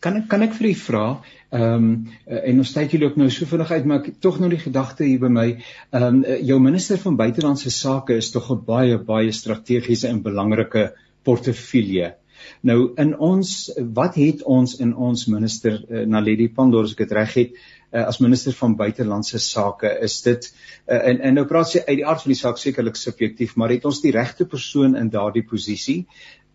[0.00, 1.04] Kan ek kan ek vir u vra,
[1.50, 4.50] ehm um, en ons tyd hier loop nou so vinnig uit, maar ek tog nou
[4.50, 5.46] die gedagte hier by my,
[5.92, 10.92] ehm um, jou minister van buitelandse sake is tog 'n baie baie strategiese en belangrike
[11.22, 12.14] portefeulje.
[12.62, 13.52] Nou in ons
[13.94, 17.56] wat het ons in ons minister uh, Naledi Pandor as ek dit reg het
[17.92, 21.98] uh, as minister van buitelandse sake is dit uh, en en nou praat sy uit
[22.00, 25.44] die aard van die saak sekerlik subjektief maar het ons die regte persoon in daardie
[25.48, 26.04] posisie?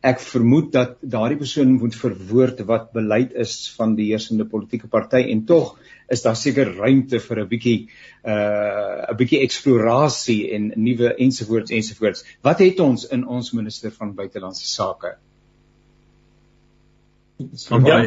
[0.06, 5.23] Ek vermoed dat daardie persoon moet verwoord wat beleid is van die heersende politieke party
[5.34, 5.73] en tog
[6.13, 7.80] is daar seker ruimte vir 'n bietjie
[8.23, 12.23] uh, 'n bietjie eksplorasie en nuwe ensovoorts ensovoorts.
[12.41, 15.17] Wat het ons in ons minister van buitelandse sake
[17.38, 17.97] Ja,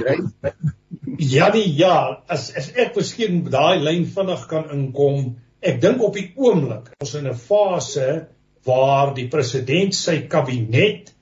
[1.19, 6.16] ja, die, ja, as as ek miskien daai lyn vinnig kan inkom, ek dink op
[6.19, 8.09] die oomblik ons in 'n fase
[8.66, 11.12] waar die president sy kabinet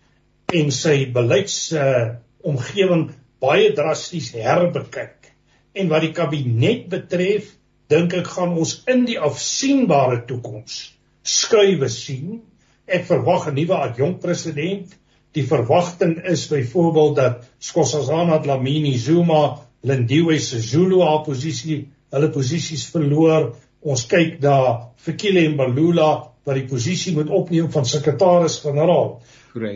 [0.54, 5.28] en sy beleids uh, omgewing baie drasties herbekyk.
[5.74, 7.52] En wat die kabinet betref,
[7.92, 10.80] dink ek gaan ons in die afsienbare toekoms
[11.28, 12.40] skuwe sien.
[12.88, 14.96] Ek verwag 'n nuwe adjunkt president
[15.38, 23.52] Die verwagting is byvoorbeeld dat Skossazana Dlamini Zuma, Lindiwe Sisulu haar posisie, hulle posisies verloor.
[23.86, 26.08] Ons kyk daar Fikile Mbalula
[26.48, 29.12] wat die posisie moet opneem van sekretaris-generaal.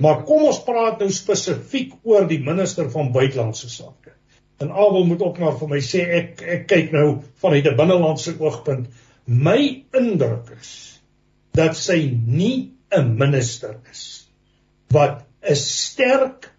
[0.03, 4.17] Maar kom ons praat nou spesifiek oor die minister van buitelandse sake.
[4.63, 7.07] En Abel moet ook maar vir my sê ek ek kyk nou
[7.45, 8.91] vanuit 'n binnelandse oogpunt.
[9.27, 11.01] My indruk is
[11.55, 14.27] dat sy nie 'n minister is
[14.91, 16.51] wat 'n sterk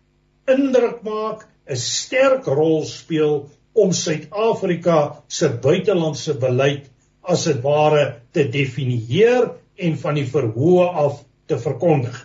[0.48, 6.90] indruk maak, 'n sterk rol speel om Suid-Afrika se buitelandse beleid
[7.24, 12.18] as dit ware te definieer en van die verhoë af te verkondig.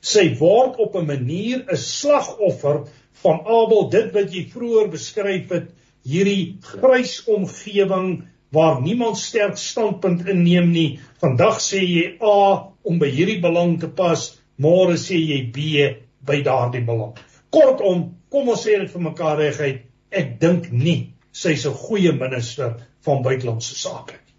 [0.00, 2.88] Sy word op 'n manier 'n slagoffer
[3.22, 5.68] van Abel dit wat jy vroeër beskryf het,
[6.04, 11.00] hierdie grys omgewing waar niemand sterk standpunt inneem nie.
[11.20, 15.88] Vandag sê jy A om by hierdie belang te pas, môre sê jy B
[16.26, 17.16] by daardie belang.
[17.50, 22.74] Kortom, kom ons sê dit vir mekaar reguit, ek dink nie sy's 'n goeie minister
[23.06, 24.34] van buitelandse sake nie.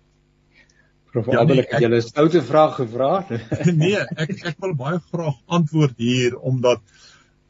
[1.12, 1.28] Prof.
[1.28, 3.26] Ja, Abel, ek het julle 'n stoute vraag gevra.
[3.84, 6.80] nee, ek ek wil baie graag antwoord hier omdat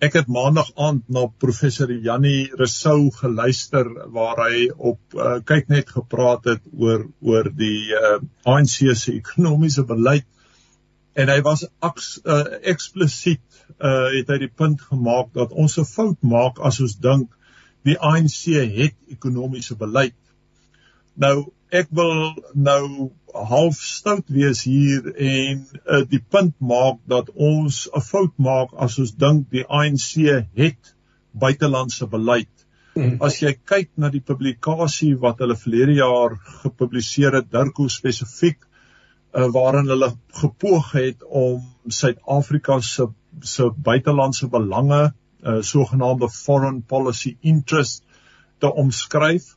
[0.02, 5.94] ek het maandag aand na professor Jannie Resou geluister waar hy op uh, kyk net
[5.94, 8.18] gepraat het oor oor die uh,
[8.50, 10.26] ANC se ekonomiese beleid
[11.14, 13.44] en hy was aks, uh, eksplisiet
[13.80, 17.30] uh, het hy die punt gemaak dat ons 'n fout maak as ons dink
[17.84, 20.16] die ANC het ekonomiese beleid.
[21.16, 27.88] Nou ek wil nou half stout wees hier en uh, die punt maak dat ons
[27.88, 30.96] 'n fout maak as ons dink die ANC het
[31.32, 32.52] buitelandse beleid.
[32.94, 33.18] Hmm.
[33.24, 38.60] As jy kyk na die publikasie wat hulle verlede jaar gepubliseer het, Dirko spesifiek,
[39.34, 43.08] uh, waarin hulle gepoog het om Suid-Afrika se
[43.40, 45.14] se buitelandse belange,
[45.44, 48.04] uh, sogenaamde foreign policy interest
[48.60, 49.56] te omskryf.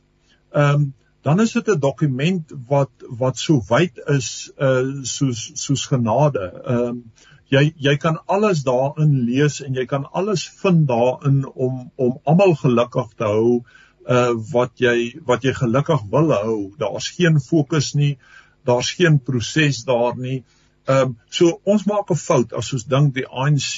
[0.51, 0.93] Ehm um,
[1.25, 6.43] dan is dit 'n dokument wat wat so wyd is uh soos soos genade.
[6.65, 7.11] Ehm um,
[7.49, 12.55] jy jy kan alles daarin lees en jy kan alles vind daarin om om almal
[12.55, 13.63] gelukkig te hou
[14.07, 16.73] uh wat jy wat jy gelukkig wil hou.
[16.77, 18.17] Daar's geen fokus nie.
[18.65, 20.43] Daar's geen proses daar nie.
[20.85, 23.71] Ehm um, so ons maak 'n fout as ons dink die ANC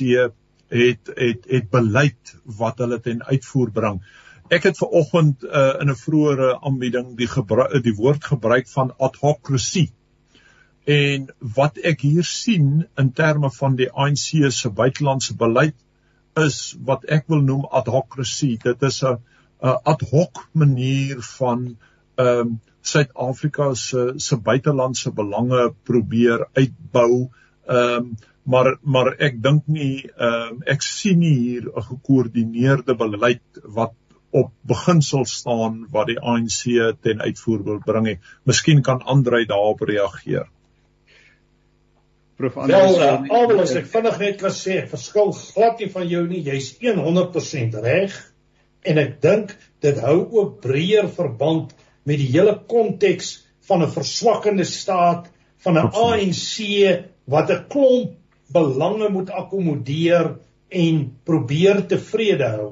[0.69, 4.01] het het het beleid wat hulle ten uitvoer bring.
[4.49, 7.29] Ek het ver oggend uh, in 'n vroeëre aanbieding die
[7.83, 9.89] die woord gebruik van adhocracy.
[10.85, 15.75] En wat ek hier sien in terme van die ANC se buitelandse beleid
[16.35, 18.57] is wat ek wil noem adhocracy.
[18.63, 19.19] Dit is 'n
[19.61, 21.77] ad hoc manier van
[22.17, 27.29] ehm um, Suid-Afrika se se buitelandse belange probeer uitbou.
[27.67, 32.95] Ehm um, maar maar ek dink nie ehm um, ek sien nie hier 'n gekoördineerde
[32.95, 33.93] beleid wat
[34.29, 36.61] op beginsel staan wat die ANC
[37.01, 38.19] ten uitvoer wil bring.
[38.43, 40.47] Miskien kan Andrei daarop reageer.
[42.37, 46.07] Prof Andrei, well, uh, alhoewel as ek vinnig net kan sê, verskil glad nie van
[46.07, 46.43] jou nie.
[46.45, 48.17] Jy's 100% reg.
[48.87, 51.73] En ek dink dit hou ook breër verband
[52.07, 53.33] met die hele konteks
[53.67, 55.27] van 'n verswakkende staat
[55.63, 56.53] van 'n ANC
[57.25, 58.15] wat 'n klomp
[58.51, 60.35] belange moet akkommodeer
[60.69, 62.69] en probeer tevrede hou.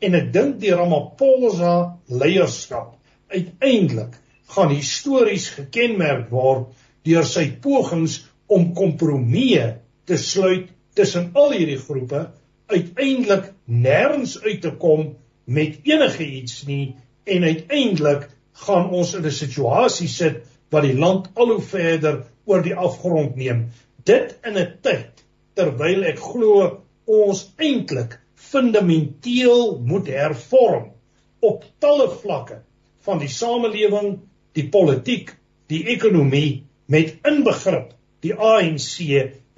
[0.00, 2.96] En ek dink die Ramaphosa leierskap
[3.28, 4.16] uiteindelik
[4.54, 6.72] gaan histories gekenmerk word
[7.04, 9.68] deur sy pogings om kompromieë
[10.08, 12.24] te sluit tussen al hierdie groepe
[12.72, 15.12] uiteindelik nêrens uit te kom
[15.44, 16.96] met enige iets nie
[17.28, 18.28] en uiteindelik
[18.66, 23.36] gaan ons in 'n situasie sit wat die land al hoe verder oor die afgrond
[23.36, 23.68] neem
[24.04, 28.18] dit in 'n tyd terwyl ek glo ons eintlik
[28.50, 30.92] fundamenteel moet hervorm
[31.40, 32.60] op talle vlakke
[33.06, 34.18] van die samelewing,
[34.52, 35.32] die politiek,
[35.68, 37.92] die ekonomie met inbegrip
[38.24, 38.94] die ANC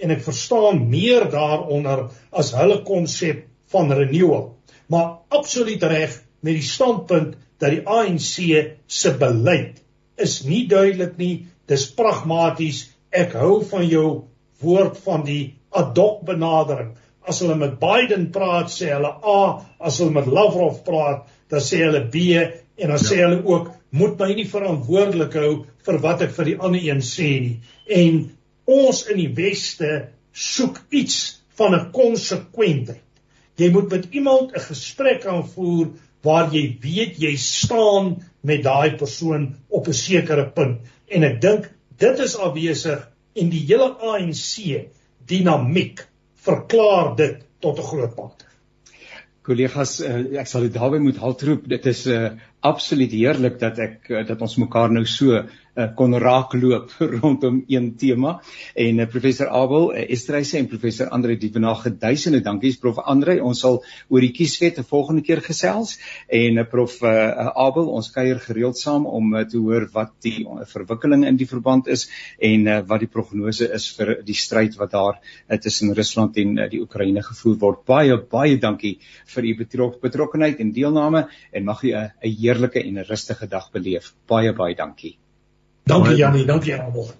[0.00, 4.56] en ek verstaan meer daaronder as hulle konsep van renewal.
[4.90, 8.34] Maar absoluut reg met die standpunt dat die ANC
[8.86, 9.80] se beleid
[10.16, 12.88] is nie duidelik nie, dis pragmaties.
[13.10, 14.08] Ek hou van jou
[14.60, 16.94] woord van die ad hoc benadering
[17.30, 19.42] as hulle met Biden praat sê hulle A,
[19.78, 23.04] as hulle met Lavrov praat, dan sê hulle B en dan ja.
[23.04, 23.70] sê hulle ook
[24.00, 25.52] moet my nie verantwoordelik hou
[25.86, 27.56] vir wat ek vir die ander een sê nie.
[27.86, 28.20] En
[28.70, 29.90] ons in die weste
[30.32, 33.02] soek iets van 'n konsekwentheid.
[33.60, 35.90] Jy moet met iemand 'n gesprek aanvoer
[36.22, 41.70] waar jy weet jy staan met daai persoon op 'n sekere punt en ek dink
[41.98, 44.88] dit is afwesig en die hele ANC
[45.26, 48.44] dinamiek verklaar dit tot 'n groot mate.
[49.42, 51.68] Kollegas, uh, ek sal dit daarby moet haltroep.
[51.68, 55.40] Dit is 'n uh, absoluut heerlik dat ek uh, dat ons mekaar nou so
[55.80, 58.40] uh, kon raakloop rondom een tema.
[58.74, 62.78] En uh, professor Abel uh, Estreise en professor Andre Dievenage duisende dankies.
[62.80, 62.98] Prof.
[62.98, 65.98] Andre ons sal oor die kieswet 'n volgende keer gesels.
[66.28, 70.44] En uh, prof uh, Abel ons kuier gereeld saam om uh, te hoor wat die
[70.44, 74.76] uh, verwikkeling in die verband is en uh, wat die prognose is vir die stryd
[74.76, 77.84] wat daar uh, tussen Rusland en uh, die Oekraïne gevoer word.
[77.86, 78.98] Baie baie dankie
[79.34, 81.26] vir u betrok, betrokkenheid en deelname.
[81.52, 82.10] En mag u 'n
[82.50, 84.14] heerlike en 'n rustige dag beleef.
[84.26, 85.16] Baie baie dankie.
[85.86, 87.10] Dankie Jannie, dankie Abel.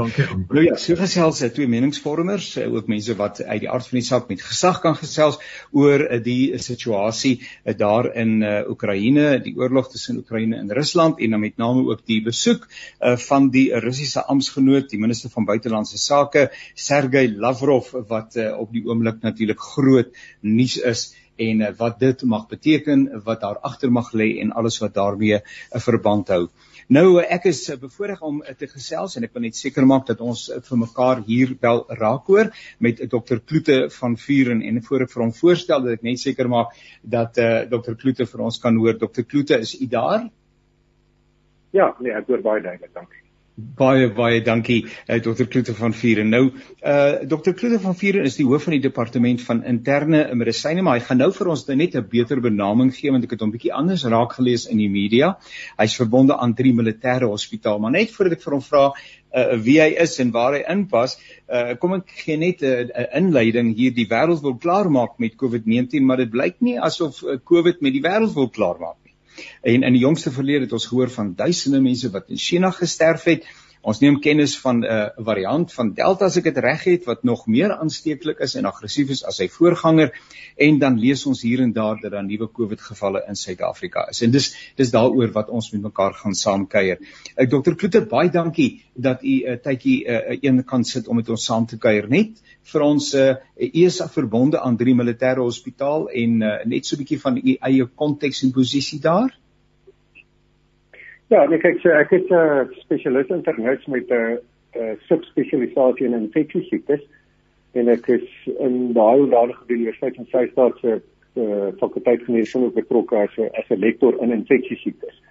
[0.00, 0.24] Dankie.
[0.48, 4.06] Nou ja, so gesels twee meningsvormers, eh, ook mense wat uit die aard van die
[4.06, 5.36] saak met gesag kan gesels
[5.76, 8.38] oor eh, die situasie eh, daar in
[8.70, 12.68] Oekraïne, die oorlog tussen Oekraïne en Rusland en dan met name ook die besoek
[13.26, 19.20] van die Russiese amptgenoot, die minister van buitelandse sake, Sergey Lavrov wat op die oomblik
[19.26, 21.10] natuurlik groot nuus is
[21.46, 25.38] en uh, wat dit mag beteken, wat daar agter mag lê en alles wat daarmee
[25.38, 25.42] 'n
[25.76, 26.48] uh, verband hou.
[26.88, 30.48] Nou ek is bevoorreg om te gesels en ek wil net seker maak dat ons
[30.68, 35.22] vir mekaar hier wel raak hoor met Dr Kloete van Vuren en voor ek vir
[35.22, 38.98] hom voorstel dat ek net seker maak dat uh, Dr Kloete vir ons kan hoor.
[38.98, 40.28] Dr Kloete, is u daar?
[41.70, 43.19] Ja, nee, ek hoor baie duidelik, dankie.
[43.60, 45.46] Baie baie dankie uh, eh, Dr.
[45.50, 46.30] Kloete van Vuren.
[46.32, 47.52] Nou uh Dr.
[47.58, 51.20] Kloete van Vuren is die hoof van die departement van interne medisyne, maar hy gaan
[51.20, 54.32] nou vir ons net 'n beter benaming gee want ek het hom bietjie anders raak
[54.38, 55.36] gelees in die media.
[55.78, 58.84] Hy's verbonde aan drie militêre hospitaal, maar net voordat ek vir hom vra
[59.34, 61.18] uh wie hy is en waar hy inpas,
[61.48, 63.92] uh kom ek gee net 'n uh, inleiding hier.
[63.92, 68.02] Die wêreld wil klaarmaak met COVID-19, maar dit blyk nie asof uh, COVID met die
[68.02, 69.00] wêreld wil klaarmaak
[69.62, 73.22] En in die jongste verlede het ons gehoor van duisende mense wat in China gesterf
[73.24, 73.46] het.
[73.80, 77.22] Ons neem kennis van 'n uh, variant van Delta as ek dit reg het wat
[77.24, 80.12] nog meer aansteeklik is en aggressief is as sy voorganger
[80.56, 84.20] en dan lees ons hier en daar dat daar nuwe COVID gevalle in Suid-Afrika is.
[84.22, 87.00] En dis dis daaroor wat ons met mekaar gaan saamkuier.
[87.36, 87.74] Ek uh, Dr.
[87.74, 91.28] Kloete baie dankie dat u 'n uh, tydjie 'n uh, een kan sit om met
[91.28, 92.36] ons saam te kuier net
[92.72, 97.20] vir ons uh, is verbonde aan drie militêre hospitaal en uh, net so 'n bietjie
[97.20, 99.32] van u eie konteks en posisie daar.
[101.30, 104.38] Ja, nee, kyk, so ek is 'n uh, spesialis internis met 'n uh,
[104.74, 107.04] uh, subspesialisasie in infeksie siektes
[107.78, 108.26] en ek is
[108.58, 110.96] in daai onderwys by die Universiteit van Vryheid se
[111.38, 115.22] uh, fakulteit geneeskunde ook betrokke as 'n as 'n lektor in infeksie siektes.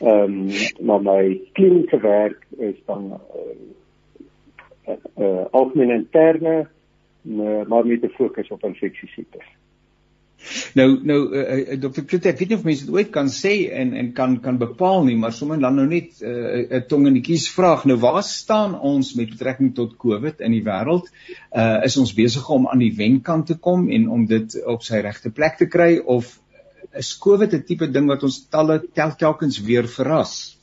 [0.00, 3.20] Ehm um, maar my kliniese werk is dan
[4.88, 6.68] uh, uh, algemeen interne
[7.68, 9.48] maar met 'n fokus op infeksie siektes.
[10.74, 12.04] Nou nou uh, uh, Dr.
[12.08, 15.04] Kloete, ek weet nie of mense dit ooit kan sê en en kan kan bepaal
[15.06, 17.84] nie, maar sommer dan nou net 'n uh, uh, tong in die kies vraag.
[17.84, 21.10] Nou waar staan ons met betrekking tot COVID in die wêreld?
[21.52, 25.02] Uh is ons besig om aan die wenkant te kom en om dit op sy
[25.04, 26.40] regte plek te kry of
[26.94, 30.56] is COVID 'n tipe ding wat ons talle tel telkens weer verras?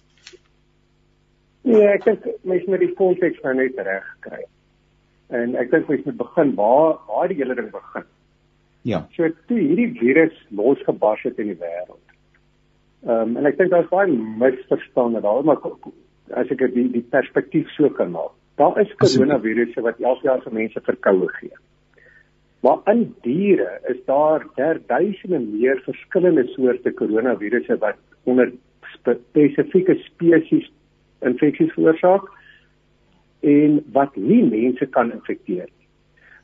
[1.61, 4.43] Nee, ek dink mense moet die konteks nou net reg kry.
[5.29, 8.07] En ek dink mense moet begin waar waar die hele ding begin.
[8.87, 9.03] Ja.
[9.17, 12.03] So toe hierdie virus losgebars het in die wêreld.
[13.07, 15.59] Ehm um, en ek dink daar's baie misverstande daar, maar
[16.39, 18.31] as ek die die perspektief so kan maak.
[18.57, 21.59] Daar is koronavirusse wat elke jaar vir mense verkoue gee.
[22.65, 28.51] Maar in diere is daar derduisende meer verskillende soorte koronavirusse wat onder
[28.95, 30.71] spesifieke spesies
[31.27, 32.31] infeksies veroorsaak
[33.45, 35.67] en wat nie mense kan infekteer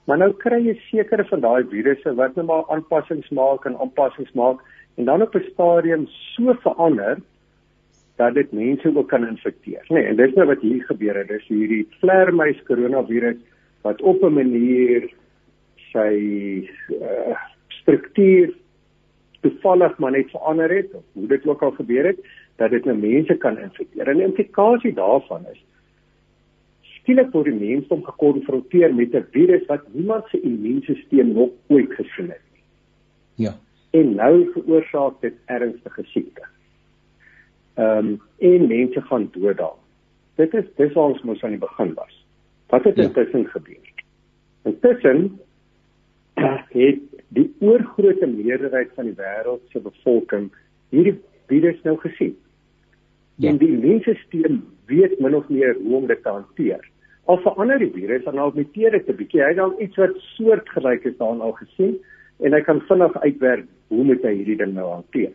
[0.06, 4.34] Maar nou kry jy sekere van daai virusse wat net maar aanpassings maak en aanpassings
[4.40, 4.60] maak
[4.98, 7.22] en dan op 'n stadium so verander
[8.16, 9.86] dat dit mense ook kan infekteer.
[9.88, 11.28] Nee, en dis nou wat hier gebeur het.
[11.28, 13.38] Dis hierdie vleermuis koronavirus
[13.82, 15.10] wat op 'n manier
[15.92, 16.14] sy
[16.90, 17.38] uh,
[17.68, 18.54] struktuur
[19.42, 22.20] toevallig maar net verander het of hoe dit ook al gebeur het
[22.56, 24.08] dat dit nou mense kan infekteer.
[24.08, 25.64] En die implikasie daarvan is
[27.04, 32.30] skielik word die mensdom gekonfronteer met 'n virus wat niemand se immuunstelsel nog ooit gesien
[32.30, 32.64] het nie.
[33.46, 33.54] Ja.
[33.92, 36.46] En nou veroorsaak dit ernstige siekte.
[37.76, 39.80] Ehm um, en mense gaan dood daar.
[40.36, 42.26] Dit is dis waar ons mos aan die begin was.
[42.68, 43.04] Wat het ja.
[43.04, 43.92] intussen gebeur?
[44.64, 45.40] Intussen
[46.80, 50.52] het die oorgrootste meerderheid van die wêreld se bevolking
[50.90, 52.38] hierdie virus nou gesien.
[53.36, 53.50] Ja.
[53.50, 56.92] En die immuunstelsel weet min of meer hoe om dit te hanteer
[57.26, 59.42] al verander die virus dan al muteer dit 'n bietjie.
[59.42, 61.98] Hy het al iets wat soortgelyk is daarin al gesien
[62.40, 65.32] en hy kan vinnig uitwerk hoe moet hy hierdie ding nou hanteer.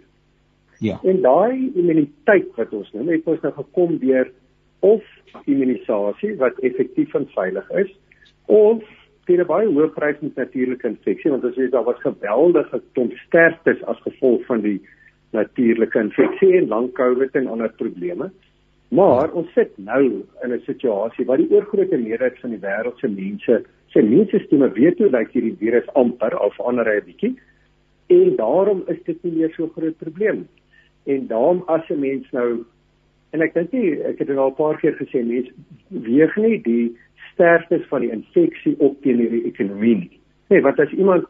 [0.79, 0.99] Ja.
[1.03, 4.31] En daai immuniteit wat ons nou het ons nou gekom deur
[4.81, 5.03] of
[5.45, 7.91] immunisasie wat effektief en veilig is
[8.47, 8.83] of
[9.27, 13.13] teen 'n baie hoë prys met natuurlike infeksie want as jy daar was geweldige klomp
[13.27, 14.81] sterftes as gevolg van die
[15.33, 18.31] natuurlike infeksie en lang COVID en ander probleme.
[18.89, 20.03] Maar ons sit nou
[20.43, 24.99] in 'n situasie waar die oorgrootste meerderheid van die wêreld se mense se immuunstelsel weet
[24.99, 27.37] hoe lyk hierdie virus amper of ander 'n bietjie
[28.07, 30.49] en daarom is dit nie meer so groot probleem.
[31.05, 32.65] En daarom as 'n mens nou
[33.31, 35.53] en ek dink nie ek het dit al 'n paar keer gesê mense
[35.89, 36.97] weeg nie die
[37.33, 40.21] sterftes van die infeksie op teen die ekonomie nie.
[40.49, 41.25] Nee, want as iemand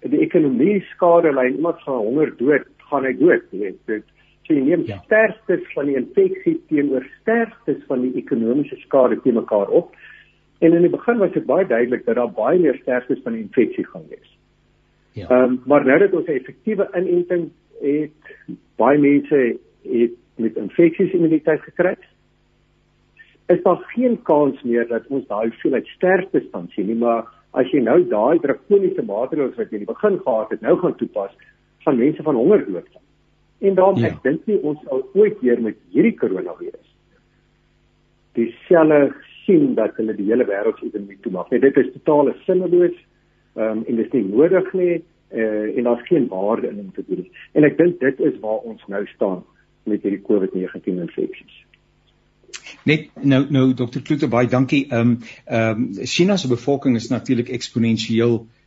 [0.00, 4.02] die ekonomie skade ly, iemand gaan honger dood, gaan hy dood, weet jy.
[4.48, 4.96] So jy neem ja.
[5.04, 9.92] sterftes van die infeksie teenoor sterftes van die ekonomiese skade te mekaar op.
[10.64, 13.42] En in die begin was dit baie duidelik dat daar baie meer sterftes van die
[13.44, 14.30] infeksie gaan wees.
[15.12, 15.28] Ja.
[15.28, 18.32] Ehm um, maar nou dat ons 'n effektiewe inenting het,
[18.76, 21.96] baie mense het met infeksies immuniteit gekry.
[23.46, 27.70] Is daar geen kans meer dat ons daai hoeveelheid sterftes kan sien nie, maar as
[27.70, 31.36] jy nou daai drakoniese maatreëls wat jy in die begin gehad het, nou gaan toepas,
[31.84, 32.88] gaan mense van honger dood.
[33.58, 34.12] En daarom ja.
[34.12, 36.88] ek dink nie ons sal ooit weer met hierdie koronavirus
[38.38, 39.12] dieselfde
[39.44, 41.50] sien dat hulle die hele wêreld se ekonomie toemaak.
[41.50, 42.96] Nee, dit is totale sinneloos.
[43.58, 46.92] Ehm um, en dit is nie nodig nie uh, en daar's geen waarde in om
[46.94, 47.24] te doen.
[47.52, 49.42] En ek dink dit is waar ons nou staan
[49.88, 51.64] met hierdie COVID-19 infeksies.
[52.84, 54.04] Net nou nou Dr.
[54.04, 54.84] Kloete baie dankie.
[54.90, 58.57] Ehm um, ehm um, China se bevolking is natuurlik eksponensieel uh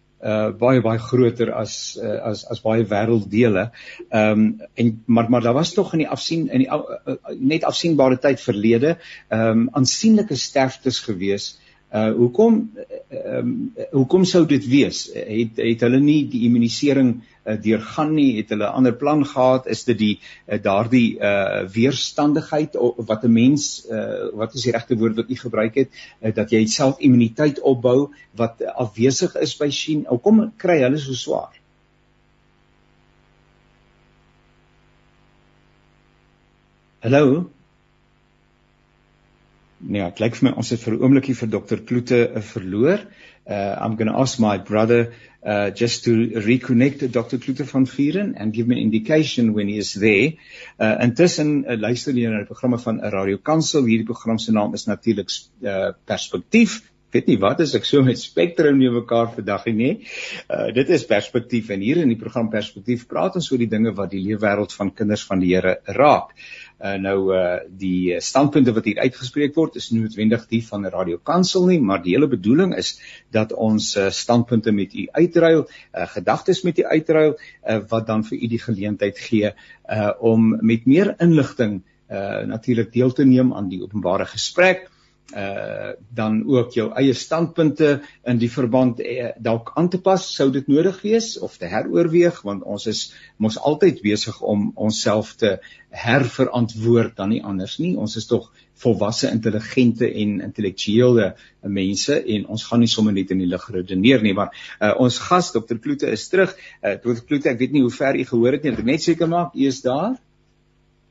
[0.60, 3.70] baie baie groter as uh, as as baie wêrelddele.
[4.10, 7.64] Ehm um, en maar maar daar was tog in die afsien in die uh, net
[7.64, 8.98] afsienbare tyd verlede
[9.30, 11.56] ehm um, aansienlike sterftes gewees
[11.92, 12.72] Uh hoekom
[13.10, 15.10] ehm um, hoekom sou dit wees?
[15.14, 17.10] Het het hulle nie die immunisering
[17.46, 18.38] uh, deurgaan nie?
[18.38, 19.68] Het hulle 'n ander plan gehad?
[19.68, 24.98] Is dit die uh, daardie uh weerstandigheid wat 'n mens uh wat is die regte
[24.98, 25.90] woord wat u gebruik het
[26.22, 30.06] uh, dat jy self immuniteit opbou wat afwesig is by Shin?
[30.08, 31.62] Hoekom kry hulle so swaar?
[37.02, 37.50] Hallo?
[39.82, 42.20] Nee, dit lyk vir my ons het vir 'n oombliekie vir Dr Kloete
[42.54, 43.00] verloor.
[43.50, 45.10] Uh I'm going to ask my brother
[45.44, 46.12] uh just to
[46.46, 50.34] reconnect Dr Kloete van Vieren and give me an indication when he is there.
[50.78, 53.86] Uh intussen uh, luister jy na die programme van Radio Kansel.
[53.90, 55.34] Hierdie program se naam is natuurlik
[55.64, 56.82] uh Perspektief.
[57.12, 60.06] Ek weet nie wat is ek so met Spectrum nie mekaar vandag nie.
[60.48, 63.92] Uh dit is Perspektief en hier in die program Perspektief praat ons oor die dinge
[63.98, 66.32] wat die leefwêreld van kinders van die Here raak.
[66.82, 71.20] Uh, nou uh die standpunte wat hier uitgespreek word is nie noodwendig die van Radio
[71.22, 72.96] Kansel nie, maar die hele bedoeling is
[73.30, 78.26] dat ons uh, standpunte met u uitruil, uh gedagtes met u uitruil uh wat dan
[78.26, 83.54] vir u die geleentheid gee uh om met meer inligting uh natuurlik deel te neem
[83.54, 85.01] aan die openbare gesprek uh
[85.32, 90.24] dan ook jou eie standpunte in die verband uh, dalk aan te pas.
[90.36, 92.42] Sou dit nodig wees of te heroorweeg?
[92.48, 93.04] Want ons is
[93.38, 95.58] mos altyd besig om onsself te
[95.92, 97.94] herverantwoord dan nie anders nie.
[98.00, 98.52] Ons is tog
[98.82, 104.24] volwasse intelligente en intellektuele mense en ons gaan nie sommer net in die lug redeneer
[104.26, 104.36] nie.
[104.38, 106.56] Maar uh, ons gas dokter Kloete is terug.
[106.82, 108.76] Uh, dokter Kloete ek weet nie hoe ver u gehoor het nie.
[108.76, 110.16] Ek net seker maak u is daar?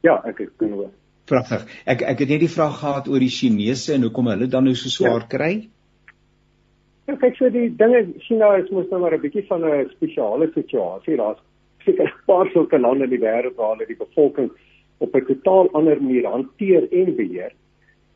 [0.04, 0.90] Ja ek kan hoor
[1.31, 1.66] Pragtig.
[1.87, 4.74] Ek ek het net die vraag gehad oor die Chinese en hoekom hulle dan nou
[4.78, 5.28] so swaar ja.
[5.35, 5.53] kry.
[7.07, 10.51] Ja, kyk so die dinge China is mos nou maar 'n bietjie van 'n spesiale
[10.55, 11.16] situasie.
[11.16, 11.39] Daar's
[11.85, 14.51] seker 'n paar sulke lande in die wêreld waar hulle die bevolking
[14.99, 17.53] op 'n totaal ander manier hanteer en beheer.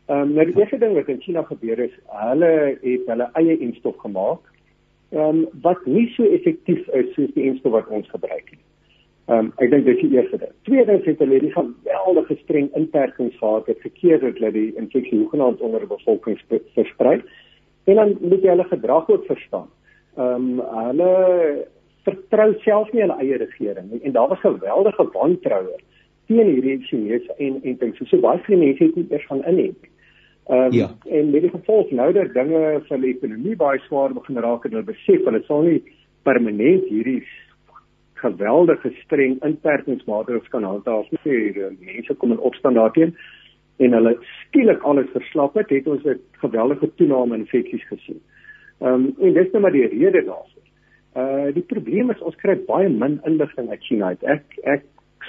[0.06, 3.58] Ehm um, nou die eerste ding wat in China gebeur is, hulle het hulle eie
[3.58, 4.42] enstof gemaak.
[5.12, 8.63] Ehm um, wat nie so effektief is soos die enstof wat ons gebruik nie.
[9.26, 10.50] Ehm um, ek dink dit is die eerste ding.
[10.68, 15.80] Tweedens het hulle die geweldige streng inperkings gehad wat gekeer dat die infeksie hoegenaamd onder
[15.80, 16.36] die bevolking
[16.74, 17.22] versprei.
[17.84, 19.70] En dan moet jy hulle gedrag ook verstaan.
[20.16, 21.14] Ehm um, hulle
[22.04, 25.78] vertrou self nie hulle eie regering nie en daar was geweldige wantroue
[26.28, 29.26] teen hierdie Chinese en en dink so, so baie van die mense het nie eers
[29.30, 29.88] van in het.
[30.52, 30.90] Ehm um, ja.
[31.08, 34.76] en met die gevolg nou dat dinge vir die ekonomie baie swaar begin raak en
[34.76, 35.80] hulle besef hulle sal nie
[36.28, 37.22] permanent hierdie
[38.24, 41.52] geweldige streng inperkingsmaatreëls kan handhaaf nie.
[41.80, 43.14] Mense kom in opstand daarteen
[43.82, 48.20] en hulle skielik alles verslap het, het ons 'n geweldige toename in infeksies gesien.
[48.80, 50.64] Ehm um, en dis net nou maar die rede daarvoor.
[51.16, 54.14] Uh die probleem is ons kry baie min inligting uit China.
[54.22, 54.84] Ek ek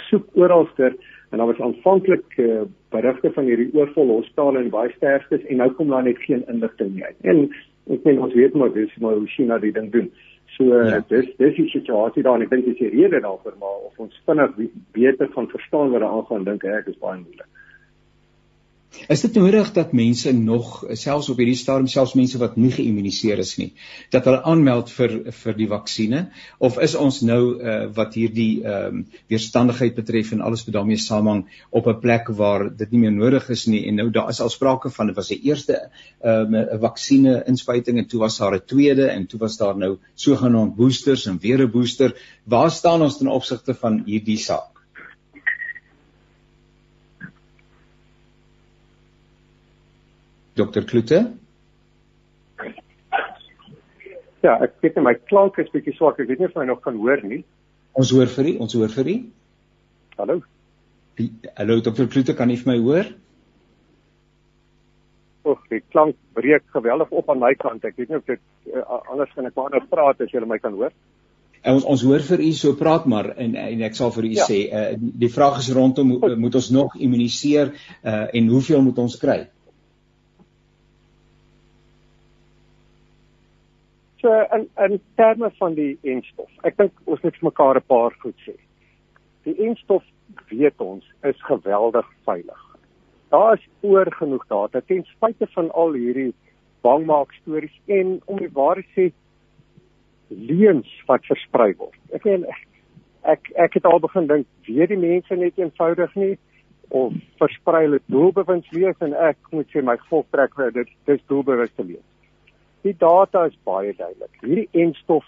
[0.09, 0.95] soek oralster
[1.31, 5.69] en daar was aanvanklik uh, berigte van hierdie oorvol hospitale en baie sterftes en nou
[5.71, 7.17] kom daar net geen inligting nie uit.
[7.21, 7.49] En
[7.93, 10.11] ek meen ons weet maar dis maar hoe China die ding doen.
[10.55, 11.01] So ja.
[11.09, 14.21] dis dis die situasie daar en ek dink dis die rede daarvoor maar of ons
[14.25, 14.55] vinnig
[14.95, 17.49] beter van verstaan wat daar aangaan dink ek is baie moeilik.
[19.07, 23.41] Is dit nodig dat mense nog selfs op hierdie stadium selfs mense wat nie geïmmuniseer
[23.43, 23.67] is nie
[24.13, 26.21] dat hulle aanmeld vir vir die vaksinne
[26.67, 31.01] of is ons nou uh, wat hierdie ehm um, weerstandigheid betref en alles wat daarmee
[31.01, 33.85] saamhang op 'n plek waar dit nie meer nodig is nie?
[33.87, 35.79] En nou daar is al sprake van dit was 'n eerste
[36.21, 39.97] ehm um, vaksinne inspuiting en toe was daar 'n tweede en toe was daar nou
[40.15, 42.15] sogenaamd boosters en weer 'n booster.
[42.43, 44.74] Waar staan ons ten opsigte van hierdie saak
[50.55, 51.19] Dr Kloete?
[54.45, 56.19] Ja, ek weet my klank is bietjie swak.
[56.21, 57.41] Ek weet nie of jy nog kan hoor nie.
[57.97, 59.15] Ons hoor vir u, ons hoor vir u.
[60.19, 60.39] Hallo.
[61.57, 63.09] Hallo Dr Kloete, kan u vir my hoor?
[65.45, 67.83] Och, die klank breek geweldig op aan my kant.
[67.87, 68.41] Ek weet nie of dit
[68.71, 70.95] uh, anders gaan ek maar nou praat as jy my kan hoor.
[71.65, 74.31] En ons ons hoor vir u so praat maar en en ek sal vir u
[74.37, 74.47] ja.
[74.47, 79.19] sê uh, die vraag is rondom moet ons nog immuniseer uh, en hoeveel moet ons
[79.21, 79.39] kry?
[84.25, 86.49] So in in terme van die enstof.
[86.65, 88.55] Ek dink ons moet vir mekaar 'n paar goed sê.
[89.45, 90.03] Die enstof
[90.49, 92.61] weet ons is geweldig veilig.
[93.29, 96.33] Daar is oor genoeg data ten spyte van al hierdie
[96.81, 99.11] bangmaak stories en om die waarheid sê
[100.29, 101.99] leuns wat versprei word.
[102.13, 102.45] Ek meen
[103.21, 106.37] ek ek het al begin dink weet die mense net eenvoudig nie
[106.89, 111.83] of versprei hulle doelbewus lees en ek moet sê my gevolgtrek dit dis doelbewus te
[111.83, 112.14] lees.
[112.85, 114.41] Die data is baie duidelik.
[114.45, 115.25] Hierdie enstof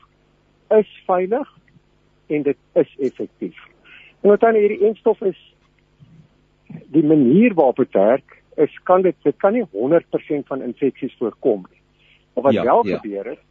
[0.77, 1.49] is veilig
[2.27, 3.57] en dit is effektief.
[4.21, 5.39] En wat dan hierdie enstof is
[6.93, 11.65] die manier waarop dit werk is kan dit dit kan nie 100% van infeksies voorkom
[11.69, 11.81] nie.
[12.33, 12.97] Maar wat ja, wel ja.
[12.97, 13.43] gebeur is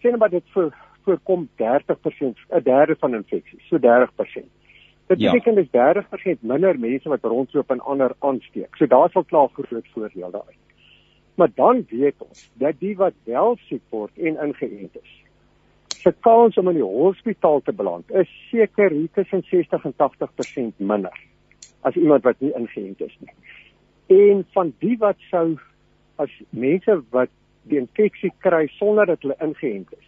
[0.00, 4.46] sien maar dit voor, voorkom 30% 'n derde van infeksies, so 30%.
[5.06, 5.32] Dit ja.
[5.32, 8.76] beteken dis 30% minder mense wat rondloop en ander aansteek.
[8.76, 10.65] So daar sal klaar groot voordeel daar uit.
[11.36, 15.14] Maar dan weet ons dat die wat wel siek word en ingeënt is,
[16.00, 20.84] se kans om in die hospitaal te beland is seker hier tussen 60 en 80%
[20.92, 21.24] minder
[21.80, 23.34] as iemand wat nie ingeënt is nie.
[24.06, 25.58] En van die wat sou
[26.22, 27.32] as mense wat
[27.68, 30.06] die infeksie kry sonder dat hulle ingeënt is,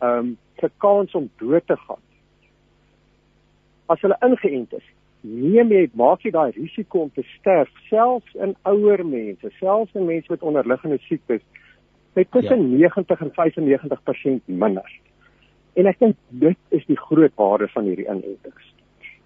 [0.00, 2.02] ehm um, se kans om dood te gaan.
[3.90, 4.84] As hulle ingeënt is,
[5.22, 10.06] neem jy maak jy daai risiko om te sterf selfs in ouer mense, selfs in
[10.06, 11.42] mense met onderliggende siektes
[12.14, 12.90] met tussen ja.
[12.92, 15.00] 90 en 95% minder.
[15.72, 18.72] En ek dink dit is die groot waarde van hierdie inentings.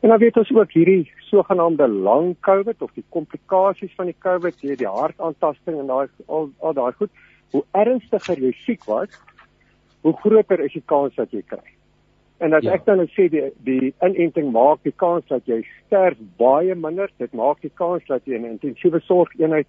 [0.05, 4.61] En dan weet ons ook hierdie sogenaamde lang COVID of die komplikasies van die COVID,
[4.61, 7.11] die, die hartaantasting en daai al al daai goed,
[7.51, 9.11] hoe ernstiger jy siek was,
[10.07, 11.76] hoe groter is die kans dat jy kry.
[12.39, 12.75] En as ja.
[12.77, 17.33] ek dan sê die die inenting maak die kans dat jy sterf baie minder, dit
[17.33, 19.67] maak die kans dat jy in 'n intensiewe sorgeenheid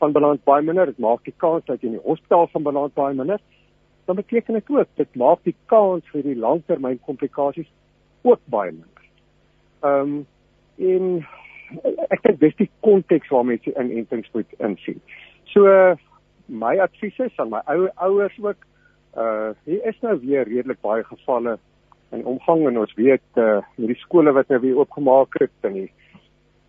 [0.00, 2.94] van beland baie minder, dit maak die kans dat jy in die hospitaal van beland
[2.94, 3.40] baie minder,
[4.06, 7.68] dan beteken dit ook dit maak die kans vir die langtermyn komplikasies
[8.22, 9.04] ook baie minder.
[9.82, 10.26] Ehm um,
[10.78, 11.26] en
[12.10, 15.00] ek dink dis die konteks waarmee jy inentings moet insien.
[15.52, 15.68] So
[16.48, 18.64] my advies is aan my ou ouers ook
[19.16, 21.58] uh hier is nou weer redelik baie gevalle
[22.12, 25.90] in omgang en ons weet uh hierdie skole wat nou weer oopgemaak het en die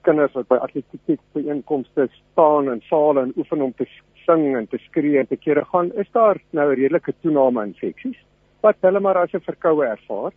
[0.08, 3.88] kinders wat by atletiek byeenkomste staan en sale en oefen om te
[4.26, 7.68] sing en te skree en te kere gaan, is daar nou 'n redelike toename in
[7.74, 8.20] infeksies
[8.62, 10.32] wat hulle maar as 'n verkoue ervaar.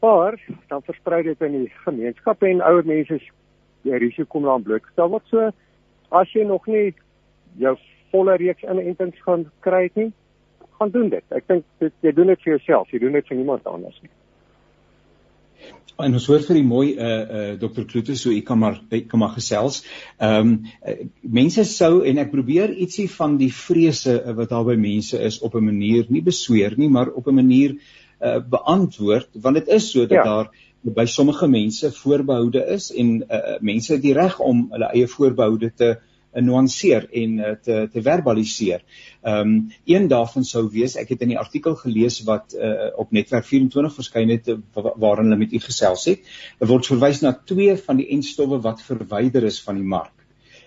[0.00, 0.34] Maar
[0.68, 3.20] dan versprei dit in die gemeenskap en ouer mense
[3.82, 5.26] die risiko om daaraan blootgestel word.
[5.26, 5.50] So
[6.10, 6.94] as jy nog nie
[7.56, 7.76] jou
[8.10, 10.12] volle reeks inentings gaan kry nie,
[10.78, 11.24] gaan doen dit.
[11.34, 14.12] Ek dink jy doen dit vir jouself, jy doen dit vir niemand anders nie.
[15.96, 17.86] En ons hoor vir die mooi uh uh Dr.
[17.88, 19.80] Kloete so ek kan maar ek kan maar gesels.
[20.20, 20.96] Ehm um, uh,
[21.38, 25.40] mense sou en ek probeer ietsie van die vrese uh, wat daar by mense is
[25.40, 27.78] op 'n manier nie besweer nie, maar op 'n manier
[28.20, 30.24] uh beantwoord want dit is so dat ja.
[30.24, 30.46] daar
[30.82, 35.72] by sommige mense voorbehoude is en uh mense het die reg om hulle eie voorbehoude
[35.74, 38.82] te uh nuanceer en uh, te te verbaliseer.
[39.22, 43.12] Ehm um, een daarvan sou wees ek het in die artikel gelees wat uh, op
[43.12, 46.22] netwerk 24 verskyn het waarin hulle met u gesels het.
[46.60, 50.14] Er word verwys na twee van die enstowwe wat verwyder is van die mark.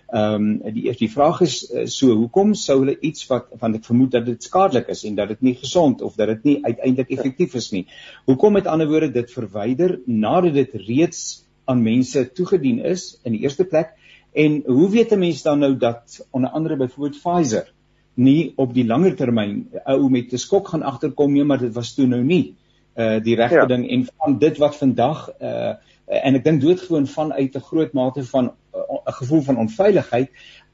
[0.10, 3.86] Ehm um, die die vraag is uh, so hoekom sou hulle iets wat want ek
[3.86, 7.12] vermoed dat dit skadelik is en dat dit nie gesond of dat dit nie uiteindelik
[7.14, 7.86] effektief is nie.
[8.26, 11.22] Hoekom met ander woorde dit verwyder nadat dit reeds
[11.70, 13.94] aan mense toegedien is in die eerste plek
[14.34, 17.74] En hoe weet 'n mens dan nou dat onder andere byvoorbeeld Pfizer
[18.14, 21.94] nie op die langer termyn ou met 'n skok gaan agterkom nie, maar dit was
[21.94, 22.56] toe nou nie
[23.00, 23.66] uh die regte ja.
[23.66, 25.74] ding en van dit wat vandag uh
[26.10, 30.30] en ek dink doodgewoon vanuit 'n groot mate van 'n uh, gevoel van onveiligheid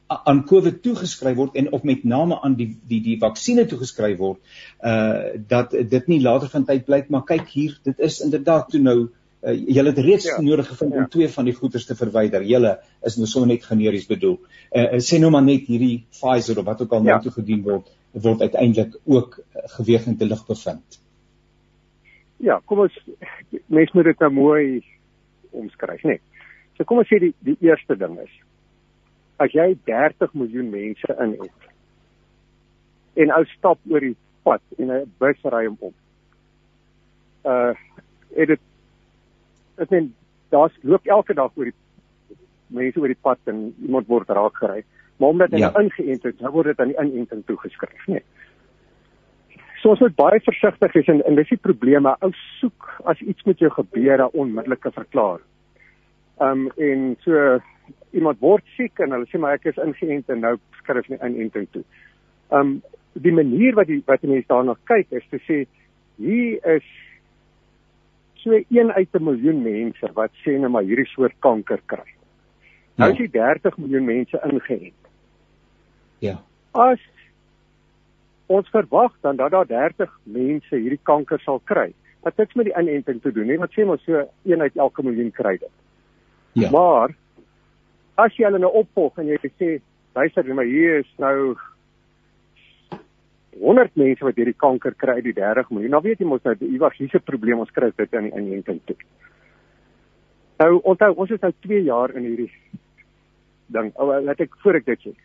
[0.08, 4.40] aan COVID toegeskryf word en of met name aan die die die vaksines toegeskryf word
[4.82, 8.82] uh dat dit nie later van tyd blyk maar kyk hier dit is inderdaad toe
[8.82, 8.98] nou
[9.44, 10.42] uh, julle het reeds ja.
[10.42, 11.04] nodig gevind ja.
[11.04, 12.44] om twee van die goederes te verwyder.
[12.44, 14.38] Julle is nou sommer net generies bedoel.
[14.72, 17.22] Uh, sê nou maar net hierdie Pfizer of wat ook al nou ja.
[17.24, 19.42] toe gedien word word uiteindelik ook
[19.76, 21.00] geweg in te lig bevind.
[22.38, 22.96] Ja, kom ons
[23.68, 24.64] mens moet dit nou mooi
[25.52, 26.22] omskryf, nee.
[26.78, 28.32] So kom ons sê die die eerste ding is
[29.44, 34.16] as jy 30 miljoen mense in het en ou stap oor die
[34.48, 35.94] pad en 'n bus ry hom om.
[37.44, 37.74] Uh
[38.36, 38.62] het dit
[39.78, 40.14] ek meen
[40.54, 41.80] daar's loop elke dag oor die
[42.68, 44.84] mense oor die pad en iemand word raak gery.
[45.18, 45.72] Maar omdat hy ja.
[45.72, 48.24] Nou ingeënt is, nou word dit aan die inenting toegeskryf, nee.
[49.82, 52.16] So ons moet baie versigtig wees en en dis die probleme.
[52.26, 55.46] Ou soek as iets met jou gebeur 'n onmiddellike verklaring.
[56.42, 57.60] Um en so
[58.12, 61.68] iemand word siek en hulle sê maar ek is ingeënt en nou skryf nie inenting
[61.72, 61.84] toe.
[62.50, 62.82] Um
[63.14, 65.66] die manier wat die wat mense daarna kyk is te sê
[66.18, 66.84] hier is
[68.46, 72.08] so 1 uit 'n miljoen mense wat sê net maar hierdie soort kanker kry.
[72.96, 75.02] Nou is jy 30 miljoen mense ingeënt.
[76.20, 76.38] Ja.
[76.72, 77.02] As
[78.48, 81.94] ons verwag dan dat daar 30 mense hierdie kanker sal kry,
[82.26, 85.04] Wat niks met die inenting te doen nie, wat sê maar so een uit elke
[85.06, 85.74] miljoen kry dit.
[86.58, 86.72] Ja.
[86.74, 87.14] Maar
[88.18, 89.76] as jy hulle nou opvolg en jy sê,
[90.18, 91.54] luister, maar hier is nou
[93.60, 95.94] 100 mense wat hierdie kanker kry uit die 30 miljoen.
[95.96, 98.98] Nou weet jy mos nou iewers hierse probleem ons kry dit in die inenting toe.
[100.60, 102.52] Nou onthou ons is nou 2 jaar in hierdie
[103.72, 103.94] ding.
[104.00, 105.16] Ou laat ek voor ek dit sê.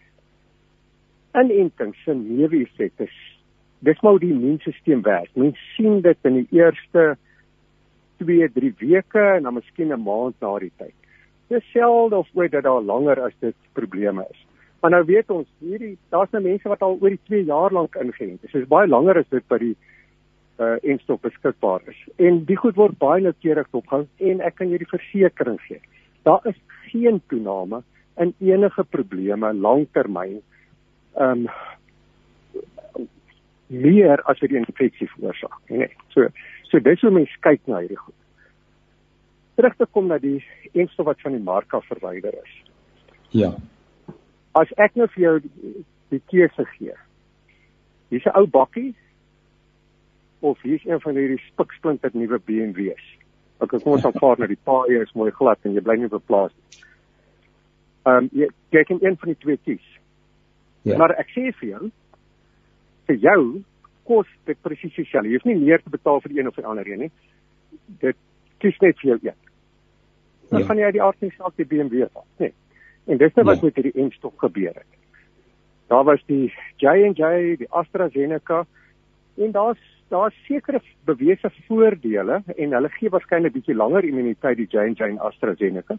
[1.40, 3.08] Inenting se neeweffekte.
[3.80, 5.30] Dis maar hoe die immuunstelsel werk.
[5.34, 7.14] Mens sien dit in die eerste
[8.20, 10.94] 2, 3 weke en dan miskien 'n maand na die tyd.
[11.48, 14.46] Dis selde of ooit dat daar langer as dit probleme is.
[14.80, 17.96] Maar nou weet ons hierdie daar's nou mense wat al oor die 2 jaar lank
[18.00, 18.52] ingeënt is.
[18.52, 19.76] Dit is baie langer as dit by die
[20.60, 22.00] uh enstop beskikbaar is.
[22.20, 25.80] En die goed word baie noukeurig opgehou en ek kan julle versekering gee.
[26.28, 26.58] Daar is
[26.90, 27.82] geen toename
[28.20, 30.40] in enige probleme langtermyn.
[31.16, 31.46] Um
[33.70, 35.88] meer as wat die infeksie veroorsaak, nee.
[36.14, 36.28] So
[36.70, 38.16] so dis hoe mense kyk na hierdie goed.
[39.56, 40.38] Terug te kom na die
[40.72, 42.56] enstof wat van die mark af verwyder is.
[43.30, 43.54] Ja.
[44.58, 45.36] As ek nou vir jou
[46.10, 46.96] die, keuse gee.
[48.10, 48.94] Hier's 'n ou bakkie
[50.40, 53.06] of hier's een van hierdie spiksplinter nuwe BMW's.
[53.60, 56.52] Ok, kom ons aanvaar nou die paaie is mooi glad en jy bly nie beplaas
[56.52, 56.84] nie.
[58.06, 59.86] Ehm um, jy jy kan een van die twee kies.
[60.82, 60.96] Ja.
[60.96, 61.90] Maar ek sê vir jou
[63.06, 63.62] vir jou
[64.04, 65.28] kos dit presies dieselfde.
[65.28, 67.12] Jy hoef nie meer te betaal vir die een of die ander een nie.
[68.02, 68.16] Dit
[68.58, 69.38] kies net vir jou een.
[70.50, 70.66] Dan ja.
[70.66, 72.52] gaan jy die aard nie saak die BMW vat, nee.
[73.06, 73.64] En dis net wat ja.
[73.64, 74.98] met hierdie enstof gebeur het.
[75.90, 78.64] Daar was die J&J, die AstraZeneca
[79.36, 79.80] en daar's
[80.10, 85.96] daar's sekere bewese voordele en hulle gee waarskynlik bietjie langer immuniteit die J&J en AstraZeneca.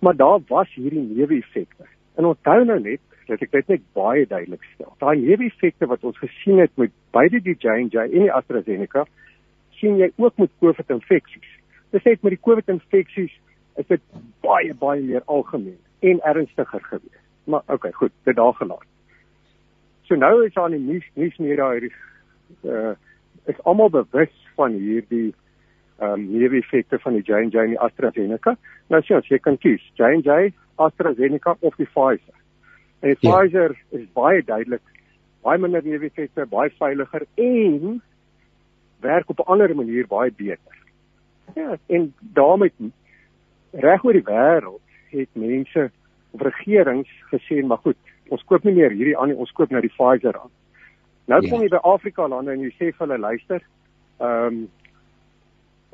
[0.00, 1.84] Maar daar was hierdie neeweffekte.
[2.16, 4.92] En onthou nou net dat ek dit net baie duidelik stel.
[5.00, 9.04] Daai neeweffekte wat ons gesien het met beide die J&J en die AstraZeneca,
[9.80, 11.50] sien jy ook met COVID-infeksies.
[11.92, 13.32] Dis net met die COVID-infeksies
[13.76, 14.02] is dit
[14.44, 17.22] baie baie meer algemeen en ernstiger gewees.
[17.44, 18.86] Maar okay, goed, dit daar gelaat.
[20.02, 21.94] So nou is aan die nuus nuus meer daar hierdie
[22.62, 22.94] uh
[23.46, 25.34] is almal bewus van hierdie
[25.98, 28.56] ehm um, neeweffekte van die J&J en die AstraZeneca.
[28.86, 32.34] Nou sien ons jy kan kies J&J, AstraZeneca of die Pfizer.
[33.00, 33.30] En die ja.
[33.30, 34.82] Pfizer is baie duidelik
[35.46, 38.00] baie minder neeweffekte, baie veiliger en
[39.00, 40.76] werk op 'n ander manier baie beter.
[41.54, 42.72] Ja, en daarmee
[43.70, 44.85] reg oor die wêreld
[45.22, 45.88] het mense
[46.36, 47.98] of regerings gesê maar goed,
[48.28, 50.52] ons koop nie meer hierdie aan nie, ons koop nou die Pfizer aan.
[51.26, 51.50] Nou ja.
[51.50, 53.62] kom jy by Afrika lande en jy sê vir hulle luister,
[54.20, 54.66] ehm um,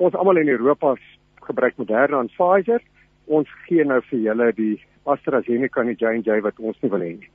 [0.03, 0.95] ons almal in Europa
[1.45, 2.81] gebruik Moderna en Pfizer.
[3.31, 4.73] Ons gee nou vir julle die
[5.07, 7.29] AstraZeneca en die J&J wat ons nie wil hê nie.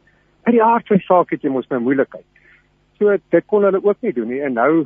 [0.49, 2.27] In die aard van saak het jy mos nou moeilikheid.
[2.99, 4.85] So dit kon hulle ook nie doen nie en nou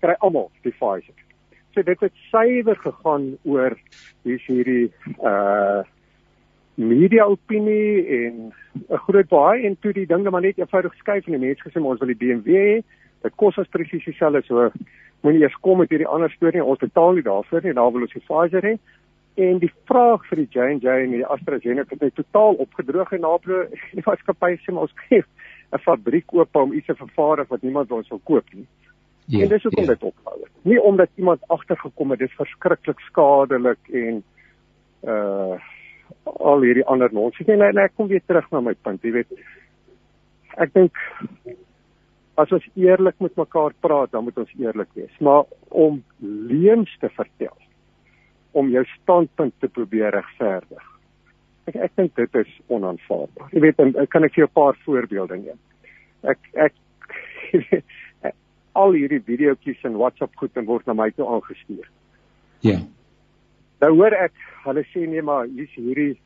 [0.00, 1.16] kry almal die Pfizer.
[1.74, 3.76] So dit het suiwer gegaan oor
[4.26, 4.90] hier's hierdie
[5.20, 5.86] uh
[6.74, 8.52] media opinie en
[8.88, 11.82] 'n groot baie en toe die dinge maar net eenvoudig skuif en die mense gesê
[11.82, 12.82] ons wil die BMW hê.
[13.22, 14.70] Dit kos ons presies dieselfde so
[15.20, 17.72] moenie eers kom met hierdie ander storie ons betaal nie daarvoor nie.
[17.72, 18.78] Daar wil ons die Pfizer hê.
[19.34, 23.66] En die vraag vir die J&J en die AstraZeneca het net totaal opgedroog en naby
[23.98, 25.24] die maatskappy sê maar ons gee
[25.72, 28.66] 'n fabriek oop om iets te vervaardig wat niemand ons wil koop nie.
[29.30, 29.90] Ja, en dis hoekom ja.
[29.94, 30.38] dit ophou.
[30.62, 34.22] Nie omdat iemand agtergekom het dit is verskriklik skadelik en
[35.06, 35.58] uh
[36.24, 37.56] al hierdie ander nonsens nie.
[37.56, 39.02] Nee, nee, ek kom weer terug na my punt.
[39.04, 39.32] Jy weet
[40.60, 40.96] ek dink
[42.40, 45.12] as ons eerlik met mekaar praat, dan moet ons eerlik wees.
[45.20, 47.56] Maar om leuns te vertel
[48.56, 50.86] om jou standpunt te probeer regverdig.
[51.70, 53.50] Ek ek dink dit is onaanvaarbaar.
[53.54, 55.56] Jy weet, en, kan ek vir jou 'n paar voorbeelde gee?
[56.22, 56.74] Ek ek
[58.80, 61.86] al hierdie videoetjies in WhatsApp goed en word na my toe aangestuur.
[62.60, 62.78] Ja.
[63.80, 64.34] Nou hoor ek
[64.66, 66.18] hulle sê nee maar hier's hierdie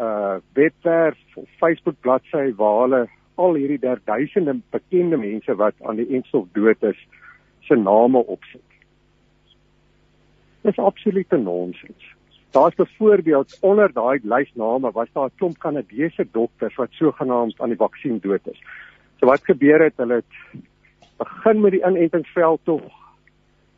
[0.00, 3.02] uh webwerf of Facebook bladsy waar hulle
[3.42, 7.00] al hierdie derduisende bekende mense wat aan die enstof dood is
[7.66, 8.64] se name opsit.
[10.62, 12.10] Dis absolute nonsens.
[12.54, 17.74] Daar's byvoorbeeld onder daai lys name was daar 'n klomp Kanadese dokters wat sogenaamd aan
[17.74, 18.60] die vaksin dood is.
[19.18, 20.62] So wat gebeur het, hulle het
[21.18, 23.01] begin met die inentingsveld tog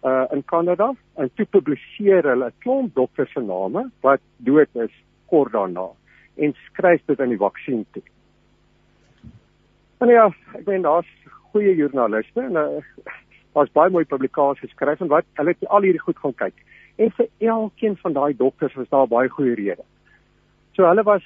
[0.05, 4.95] uh in Kanada en toe publiseer hulle 'n klomp dokters se name wat dood is
[5.27, 5.89] kort daarna
[6.37, 8.03] en skryf dit in die vaksin toe.
[9.99, 11.11] En ja, ek meen daar's
[11.53, 12.83] goeie joernaliste en uh,
[13.55, 16.57] daar's baie mooi publikasies geskryf en wat hulle het al hierdie goed gaan kyk.
[16.97, 19.87] En vir elkeen van daai dokters was daar baie goeie redes.
[20.75, 21.23] So hulle was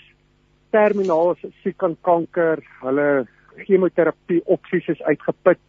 [0.70, 3.26] terminaal siek aan kanker, hulle
[3.64, 5.60] chemoterapie opsies is uitgeput.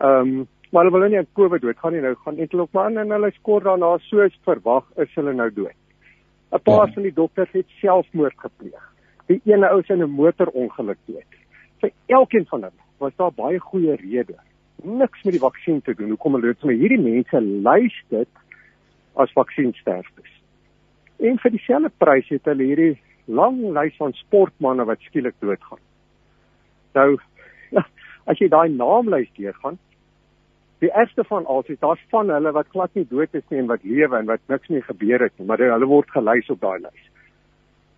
[0.00, 2.02] Ehm um, Maar hulle wil nie aan COVID doodgaan nie.
[2.04, 5.78] Nou gaan eintlik ook maar en hulle skor daarna soos verwag is hulle nou dood.
[6.50, 6.92] 'n Paar ja.
[6.92, 8.86] van die dokters het selfmoord gepleeg.
[9.26, 11.32] Die ene ou se in 'n motorongeluk dood.
[11.80, 14.44] Vir elkeen van hulle was daar baie goeie redes.
[14.82, 16.08] Niks met die vaksin te doen.
[16.08, 18.28] Hoekom hulle dit met hierdie mense dit
[19.14, 20.30] as vaksiensterftes.
[21.18, 25.78] En vir dieselfde prys het hulle hierdie lang lys van sportmense wat skielik doodgaan.
[26.94, 27.18] Nou
[27.70, 27.84] ja,
[28.30, 29.78] as jy daai naamlys deurgaan,
[30.80, 33.68] die eerste van al is daar's van hulle wat glad nie dood is nie en
[33.68, 36.80] wat lewe en wat niks mee gebeur het nie, maar hulle word gelys op daai
[36.80, 37.08] lys.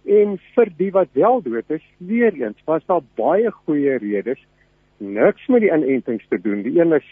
[0.02, 4.40] En vir die wat wel dood is, weer eens, was daar baie goeie redes
[5.02, 6.62] niks met die inentings te doen.
[6.62, 7.08] Die een is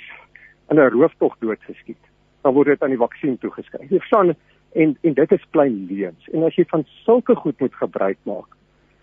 [0.70, 2.02] in 'n rooftog doodgeskiet.
[2.42, 3.90] Dan word dit aan die vaksin toegeskryf.
[3.90, 4.34] Jy verstaan
[4.72, 6.28] en en dit is klein leuns.
[6.32, 8.56] En as jy van sulke goed moet gebruik maak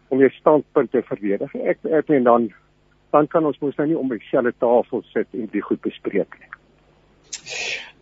[0.07, 2.53] om jou standpunt te verdedig, ek ek meen dan
[3.11, 6.49] dan kan ons mos nou nie om dieselfde tafel sit en dit goed bespreek nie.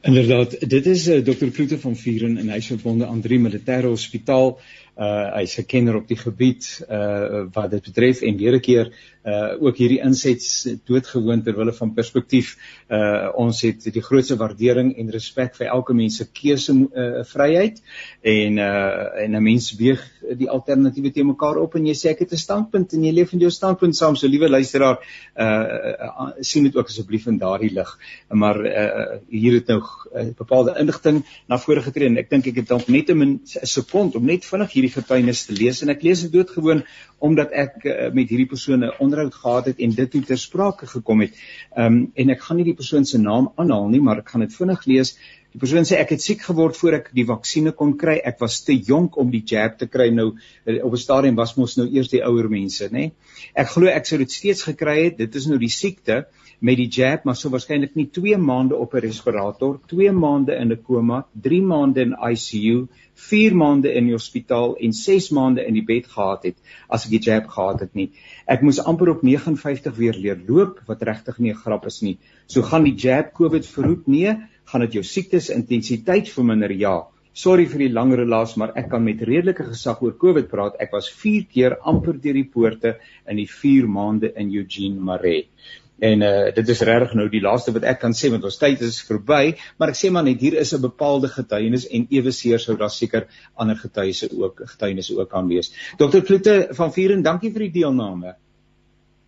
[0.05, 1.47] Inderdaad, dit is uh, eh, Dr.
[1.49, 4.59] Kloete van Vieren en hy's verbonde aan drie militêre hospitaal.
[4.95, 8.93] Uh hy's 'n kenner op die gebied uh wat dit betref en weer 'n keer
[9.25, 12.55] uh ook hierdie insets doodgewoon ter wille van perspektief.
[12.87, 17.81] Uh ons het die grootste waardering en respek vir elke mens se keuse uh vryheid
[18.21, 19.99] en uh en 'n mens weeg
[20.37, 23.33] die alternatiewe te mekaar op en jy sê ek het 'n standpunt en jy leef
[23.33, 24.15] in jou standpunt saam.
[24.15, 24.97] So liewe luisteraar,
[25.35, 25.43] uh,
[26.07, 27.99] uh sien dit ook asseblief in daardie lig.
[28.29, 29.81] Maar uh hier het nou
[30.11, 34.15] uh, bepaalde inligting na vore getree en ek dink ek het dalk net 'n sekond
[34.15, 36.83] om net vinnig hierdie getuienis te lees en ek lees dit doodgewoon
[37.19, 41.21] omdat ek uh, met hierdie persone onderhoud gehad het en dit toe ter sprake gekom
[41.21, 41.33] het.
[41.75, 44.45] Ehm um, en ek gaan nie die persoon se naam aanhaal nie, maar ek gaan
[44.45, 45.17] dit vinnig lees.
[45.55, 48.17] Die persoon sê ek het siek geword voor ek die vaksines kon kry.
[48.27, 50.09] Ek was te jonk om die jab te kry.
[50.11, 50.33] Nou
[50.65, 53.05] eh, op 'n stadium was mos nou eers die ouer mense, nê?
[53.55, 55.17] Ek glo ek sou dit steeds gekry het.
[55.17, 56.25] Dit is nou die siekte
[56.59, 60.73] met die jab, maar sou waarskynlik nie 2 maande op 'n respirator, 2 maande in
[60.73, 65.73] 'n koma, 3 maande in ICU 4 maande in die hospitaal en 6 maande in
[65.77, 66.57] die bed gehad het
[66.89, 68.09] as ek die jab gehad het nie.
[68.45, 72.17] Ek moes amper op 59 weer leer loop wat regtig nie 'n grap is nie.
[72.47, 74.07] So gaan die jab COVID verhoed?
[74.07, 74.35] Nee,
[74.76, 76.73] gaan dit jou siektes intensiteit verminder?
[76.76, 77.05] Ja.
[77.36, 80.76] Sorry vir die lang relaas, maar ek kan met redelike gesag oor COVID praat.
[80.84, 82.95] Ek was 4 keer amper deur die poorte
[83.28, 85.47] in die 4 maande in Eugene Marais.
[86.03, 88.82] En uh dit is regtig nou die laaste wat ek kan sê want ons tyd
[88.84, 92.59] is verby, maar ek sê maar net hier is 'n bepaalde getuienis en ewe seer
[92.59, 95.71] sou daar seker ander getuienisse ook getuienisse ook kan wees.
[95.97, 96.19] Dr.
[96.19, 98.36] Kloete van Vieren, dankie vir die deelname.